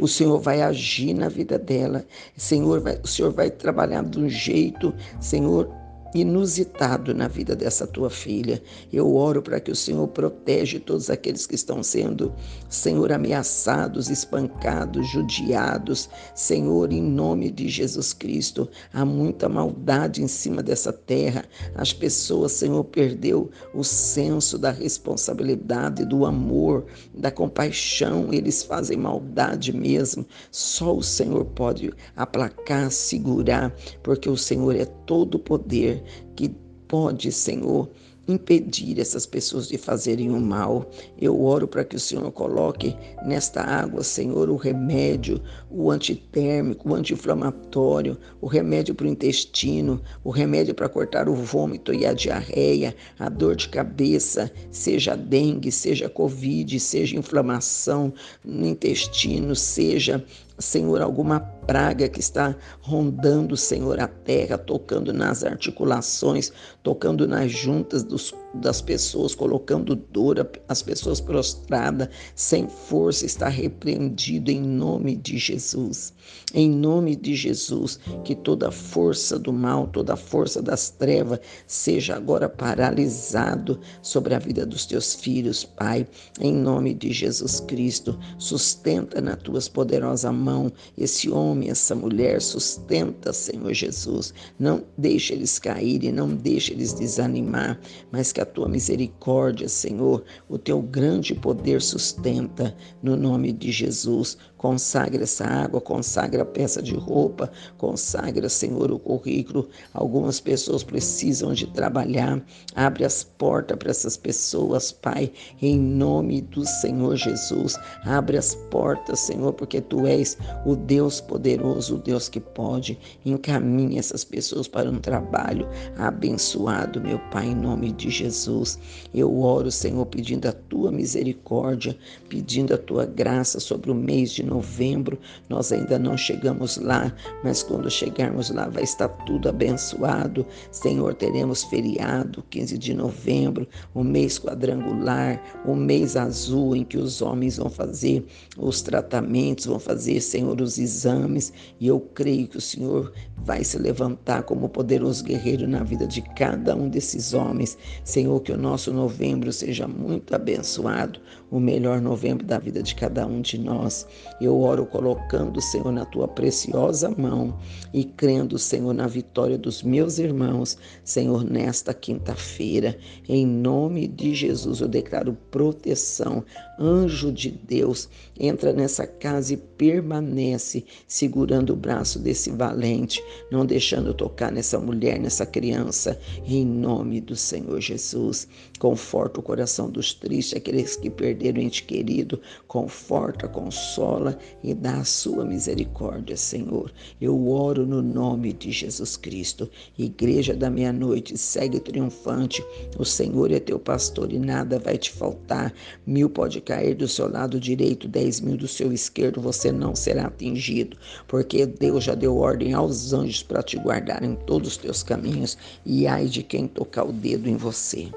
O 0.00 0.08
Senhor 0.08 0.38
vai 0.38 0.62
agir 0.62 1.14
na 1.14 1.28
vida 1.28 1.58
dela. 1.58 2.04
Senhor, 2.36 2.80
vai, 2.80 2.98
o 3.02 3.06
Senhor 3.06 3.30
vai 3.32 3.50
trabalhar 3.50 4.02
de 4.02 4.18
um 4.18 4.28
jeito, 4.28 4.94
Senhor, 5.20 5.70
inusitado 6.14 7.14
na 7.14 7.28
vida 7.28 7.54
dessa 7.54 7.86
tua 7.86 8.10
filha. 8.10 8.62
Eu 8.92 9.14
oro 9.14 9.42
para 9.42 9.60
que 9.60 9.70
o 9.70 9.76
Senhor 9.76 10.08
protege 10.08 10.78
todos 10.78 11.10
aqueles 11.10 11.46
que 11.46 11.54
estão 11.54 11.82
sendo, 11.82 12.32
Senhor, 12.68 13.12
ameaçados, 13.12 14.10
espancados, 14.10 15.08
judiados. 15.08 16.08
Senhor, 16.34 16.92
em 16.92 17.02
nome 17.02 17.50
de 17.50 17.68
Jesus 17.68 18.12
Cristo, 18.12 18.68
há 18.92 19.04
muita 19.04 19.48
maldade 19.48 20.22
em 20.22 20.28
cima 20.28 20.62
dessa 20.62 20.92
terra. 20.92 21.44
As 21.74 21.92
pessoas, 21.92 22.52
Senhor, 22.52 22.84
perdeu 22.84 23.50
o 23.74 23.84
senso 23.84 24.58
da 24.58 24.70
responsabilidade, 24.70 26.04
do 26.04 26.26
amor, 26.26 26.86
da 27.14 27.30
compaixão. 27.30 28.28
Eles 28.32 28.62
fazem 28.62 28.96
maldade 28.96 29.72
mesmo. 29.72 30.26
Só 30.50 30.96
o 30.96 31.02
Senhor 31.02 31.44
pode 31.44 31.92
aplacar, 32.16 32.90
segurar, 32.90 33.74
porque 34.02 34.28
o 34.28 34.36
Senhor 34.36 34.74
é 34.74 34.84
todo 34.84 35.38
poder 35.38 35.99
que 36.34 36.50
pode, 36.88 37.30
Senhor, 37.30 37.88
impedir 38.30 38.98
essas 38.98 39.26
pessoas 39.26 39.68
de 39.68 39.76
fazerem 39.76 40.30
o 40.30 40.40
mal. 40.40 40.90
Eu 41.20 41.42
oro 41.42 41.66
para 41.66 41.84
que 41.84 41.96
o 41.96 42.00
Senhor 42.00 42.30
coloque 42.32 42.96
nesta 43.24 43.62
água, 43.62 44.02
Senhor, 44.02 44.48
o 44.48 44.56
remédio, 44.56 45.42
o 45.70 45.90
antitérmico, 45.90 46.88
o 46.88 46.94
anti-inflamatório, 46.94 48.16
o 48.40 48.46
remédio 48.46 48.94
para 48.94 49.06
o 49.06 49.10
intestino, 49.10 50.00
o 50.24 50.30
remédio 50.30 50.74
para 50.74 50.88
cortar 50.88 51.28
o 51.28 51.34
vômito 51.34 51.92
e 51.92 52.06
a 52.06 52.12
diarreia, 52.12 52.94
a 53.18 53.28
dor 53.28 53.56
de 53.56 53.68
cabeça, 53.68 54.50
seja 54.70 55.16
dengue, 55.16 55.72
seja 55.72 56.08
covid, 56.08 56.78
seja 56.78 57.16
inflamação 57.16 58.12
no 58.44 58.66
intestino, 58.66 59.54
seja 59.54 60.24
Senhor, 60.60 61.00
alguma 61.00 61.40
praga 61.40 62.08
que 62.08 62.20
está 62.20 62.54
rondando, 62.80 63.56
Senhor, 63.56 64.00
a 64.00 64.06
terra, 64.06 64.58
tocando 64.58 65.12
nas 65.12 65.44
articulações, 65.44 66.52
tocando 66.82 67.26
nas 67.26 67.50
juntas 67.50 68.02
dos, 68.02 68.34
das 68.54 68.80
pessoas, 68.80 69.34
colocando 69.34 69.94
dor, 69.94 70.50
as 70.68 70.82
pessoas 70.82 71.20
prostradas, 71.20 72.08
sem 72.34 72.68
força, 72.68 73.24
está 73.24 73.48
repreendido 73.48 74.50
em 74.50 74.60
nome 74.60 75.16
de 75.16 75.38
Jesus. 75.38 76.12
Em 76.52 76.68
nome 76.68 77.14
de 77.14 77.34
Jesus, 77.34 77.98
que 78.24 78.34
toda 78.34 78.70
força 78.70 79.38
do 79.38 79.52
mal, 79.52 79.86
toda 79.86 80.16
força 80.16 80.60
das 80.60 80.90
trevas 80.90 81.40
seja 81.66 82.16
agora 82.16 82.48
paralisado 82.48 83.80
sobre 84.02 84.34
a 84.34 84.38
vida 84.38 84.66
dos 84.66 84.84
teus 84.84 85.14
filhos, 85.14 85.64
Pai. 85.64 86.06
Em 86.40 86.52
nome 86.52 86.94
de 86.94 87.12
Jesus 87.12 87.60
Cristo, 87.60 88.18
sustenta 88.38 89.20
nas 89.20 89.36
tuas 89.36 89.68
poderosas 89.68 90.32
mãos 90.32 90.72
esse 90.98 91.30
homem, 91.30 91.70
essa 91.70 91.94
mulher, 91.94 92.40
sustenta, 92.42 93.32
Senhor 93.32 93.72
Jesus. 93.72 94.34
Não 94.58 94.82
deixe 94.98 95.32
eles 95.32 95.58
caírem, 95.58 96.12
não 96.12 96.28
deixe 96.34 96.72
eles 96.72 96.92
desanimar, 96.92 97.80
mas 98.10 98.32
que 98.32 98.39
a 98.40 98.44
tua 98.46 98.68
misericórdia, 98.68 99.68
Senhor, 99.68 100.24
o 100.48 100.56
teu 100.58 100.80
grande 100.80 101.34
poder 101.34 101.82
sustenta 101.82 102.74
no 103.02 103.16
nome 103.16 103.52
de 103.52 103.70
Jesus. 103.70 104.38
Consagra 104.60 105.22
essa 105.22 105.46
água, 105.46 105.80
consagra 105.80 106.42
a 106.42 106.44
peça 106.44 106.82
de 106.82 106.94
roupa, 106.94 107.50
consagra, 107.78 108.46
Senhor, 108.46 108.92
o 108.92 108.98
currículo. 108.98 109.66
Algumas 109.94 110.38
pessoas 110.38 110.84
precisam 110.84 111.54
de 111.54 111.66
trabalhar. 111.68 112.44
Abre 112.74 113.06
as 113.06 113.24
portas 113.24 113.78
para 113.78 113.90
essas 113.90 114.18
pessoas, 114.18 114.92
Pai, 114.92 115.32
em 115.62 115.78
nome 115.78 116.42
do 116.42 116.66
Senhor 116.66 117.16
Jesus. 117.16 117.74
Abre 118.04 118.36
as 118.36 118.54
portas, 118.70 119.20
Senhor, 119.20 119.54
porque 119.54 119.80
tu 119.80 120.06
és 120.06 120.36
o 120.66 120.76
Deus 120.76 121.22
poderoso, 121.22 121.94
o 121.94 121.98
Deus 121.98 122.28
que 122.28 122.38
pode. 122.38 122.98
Encaminhe 123.24 123.98
essas 123.98 124.24
pessoas 124.24 124.68
para 124.68 124.90
um 124.90 124.98
trabalho 124.98 125.66
abençoado, 125.96 127.00
meu 127.00 127.18
Pai, 127.30 127.46
em 127.46 127.54
nome 127.54 127.92
de 127.92 128.10
Jesus. 128.10 128.78
Eu 129.14 129.40
oro, 129.40 129.70
Senhor, 129.70 130.04
pedindo 130.04 130.46
a 130.46 130.52
tua 130.52 130.92
misericórdia, 130.92 131.96
pedindo 132.28 132.74
a 132.74 132.78
tua 132.78 133.06
graça 133.06 133.58
sobre 133.58 133.90
o 133.90 133.94
mês 133.94 134.30
de 134.32 134.49
novembro. 134.50 135.18
Nós 135.48 135.72
ainda 135.72 135.98
não 135.98 136.16
chegamos 136.16 136.76
lá, 136.76 137.14
mas 137.42 137.62
quando 137.62 137.88
chegarmos 137.88 138.50
lá 138.50 138.68
vai 138.68 138.82
estar 138.82 139.08
tudo 139.24 139.48
abençoado. 139.48 140.44
Senhor, 140.70 141.14
teremos 141.14 141.62
feriado, 141.62 142.44
15 142.50 142.76
de 142.76 142.92
novembro, 142.92 143.66
o 143.94 144.02
mês 144.02 144.38
quadrangular, 144.38 145.40
o 145.64 145.74
mês 145.74 146.16
azul 146.16 146.74
em 146.74 146.84
que 146.84 146.98
os 146.98 147.22
homens 147.22 147.56
vão 147.56 147.70
fazer 147.70 148.26
os 148.58 148.82
tratamentos, 148.82 149.66
vão 149.66 149.78
fazer, 149.78 150.20
Senhor, 150.20 150.60
os 150.60 150.78
exames, 150.78 151.52
e 151.78 151.86
eu 151.86 152.00
creio 152.00 152.48
que 152.48 152.58
o 152.58 152.60
Senhor 152.60 153.12
vai 153.38 153.62
se 153.64 153.78
levantar 153.78 154.42
como 154.42 154.68
poderoso 154.68 155.24
guerreiro 155.24 155.68
na 155.68 155.82
vida 155.82 156.06
de 156.06 156.20
cada 156.22 156.74
um 156.74 156.88
desses 156.88 157.32
homens. 157.32 157.78
Senhor, 158.04 158.40
que 158.40 158.52
o 158.52 158.56
nosso 158.56 158.92
novembro 158.92 159.52
seja 159.52 159.86
muito 159.86 160.34
abençoado, 160.34 161.20
o 161.50 161.60
melhor 161.60 162.00
novembro 162.00 162.46
da 162.46 162.58
vida 162.58 162.82
de 162.82 162.94
cada 162.94 163.26
um 163.26 163.40
de 163.40 163.58
nós. 163.58 164.06
Eu 164.40 164.58
oro 164.62 164.86
colocando, 164.86 165.60
Senhor, 165.60 165.92
na 165.92 166.06
tua 166.06 166.26
preciosa 166.26 167.10
mão 167.10 167.58
e 167.92 168.04
crendo, 168.04 168.58
Senhor, 168.58 168.94
na 168.94 169.06
vitória 169.06 169.58
dos 169.58 169.82
meus 169.82 170.18
irmãos, 170.18 170.78
Senhor, 171.04 171.44
nesta 171.44 171.92
quinta-feira. 171.92 172.96
Em 173.28 173.46
nome 173.46 174.08
de 174.08 174.34
Jesus, 174.34 174.80
eu 174.80 174.88
declaro 174.88 175.36
proteção. 175.50 176.42
Anjo 176.78 177.30
de 177.30 177.50
Deus, 177.50 178.08
entra 178.38 178.72
nessa 178.72 179.06
casa 179.06 179.52
e 179.52 179.58
permanece 179.58 180.86
segurando 181.06 181.74
o 181.74 181.76
braço 181.76 182.18
desse 182.18 182.50
valente, 182.50 183.22
não 183.52 183.66
deixando 183.66 184.14
tocar 184.14 184.50
nessa 184.50 184.78
mulher, 184.78 185.20
nessa 185.20 185.44
criança, 185.44 186.18
em 186.46 186.64
nome 186.64 187.20
do 187.20 187.36
Senhor 187.36 187.78
Jesus. 187.78 188.48
Conforta 188.78 189.40
o 189.40 189.42
coração 189.42 189.90
dos 189.90 190.14
tristes, 190.14 190.56
aqueles 190.56 190.96
que 190.96 191.10
perderam 191.10 191.60
ente 191.60 191.82
querido, 191.82 192.40
conforta, 192.66 193.46
consola 193.46 194.29
e 194.62 194.74
dá 194.74 194.98
a 194.98 195.04
sua 195.04 195.44
misericórdia, 195.44 196.36
Senhor. 196.36 196.92
Eu 197.20 197.48
oro 197.48 197.86
no 197.86 198.02
nome 198.02 198.52
de 198.52 198.70
Jesus 198.70 199.16
Cristo. 199.16 199.70
Igreja 199.98 200.54
da 200.54 200.68
meia-noite, 200.68 201.36
segue 201.38 201.80
triunfante. 201.80 202.64
O 202.98 203.04
Senhor 203.04 203.50
é 203.52 203.60
teu 203.60 203.78
pastor 203.78 204.32
e 204.32 204.38
nada 204.38 204.78
vai 204.78 204.98
te 204.98 205.10
faltar. 205.10 205.72
Mil 206.06 206.28
pode 206.30 206.60
cair 206.60 206.94
do 206.94 207.08
seu 207.08 207.30
lado 207.30 207.60
direito, 207.60 208.08
dez 208.08 208.40
mil 208.40 208.56
do 208.56 208.68
seu 208.68 208.92
esquerdo, 208.92 209.40
você 209.40 209.70
não 209.70 209.94
será 209.94 210.26
atingido, 210.26 210.96
porque 211.28 211.66
Deus 211.66 212.04
já 212.04 212.14
deu 212.14 212.36
ordem 212.36 212.72
aos 212.72 213.12
anjos 213.12 213.42
para 213.42 213.62
te 213.62 213.78
guardar 213.78 214.22
em 214.22 214.34
todos 214.34 214.70
os 214.70 214.76
teus 214.76 215.02
caminhos, 215.02 215.56
e 215.84 216.06
ai 216.06 216.26
de 216.26 216.42
quem 216.42 216.66
tocar 216.66 217.04
o 217.04 217.12
dedo 217.12 217.48
em 217.48 217.56
você. 217.56 218.08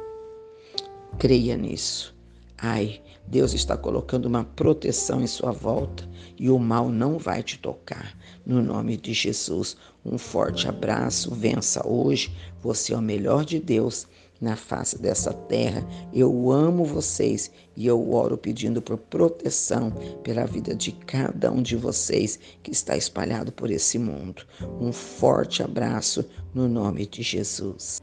Creia 1.20 1.56
nisso. 1.56 2.14
Ai, 2.58 3.02
Deus 3.28 3.54
está 3.54 3.76
colocando 3.76 4.26
uma 4.26 4.44
proteção 4.44 5.22
em 5.22 5.28
sua 5.28 5.52
volta 5.52 6.08
e 6.38 6.50
o 6.50 6.60
mal 6.60 6.90
não 6.90 7.18
vai 7.18 7.42
te 7.42 7.58
tocar. 7.58 8.18
No 8.46 8.62
nome 8.62 8.98
de 8.98 9.14
Jesus, 9.14 9.78
um 10.06 10.18
forte 10.18 10.68
abraço. 10.68 11.34
Vença 11.34 11.88
hoje. 11.88 12.36
Você 12.62 12.94
é 12.94 12.98
o 12.98 13.02
melhor 13.02 13.46
de 13.46 13.60
Deus 13.60 14.08
na 14.44 14.58
face 14.58 15.02
dessa 15.02 15.34
terra. 15.34 15.88
Eu 16.14 16.52
amo 16.52 16.84
vocês 16.84 17.50
e 17.78 17.88
eu 17.88 18.12
oro 18.12 18.38
pedindo 18.38 18.82
por 18.82 18.98
proteção 18.98 19.92
pela 20.22 20.46
vida 20.46 20.76
de 20.76 20.92
cada 20.92 21.52
um 21.52 21.62
de 21.62 21.78
vocês 21.78 22.38
que 22.62 22.72
está 22.72 22.98
espalhado 22.98 23.52
por 23.52 23.72
esse 23.72 23.98
mundo. 23.98 24.44
Um 24.80 24.92
forte 24.92 25.64
abraço 25.64 26.26
no 26.54 26.68
nome 26.68 27.08
de 27.08 27.24
Jesus. 27.24 28.02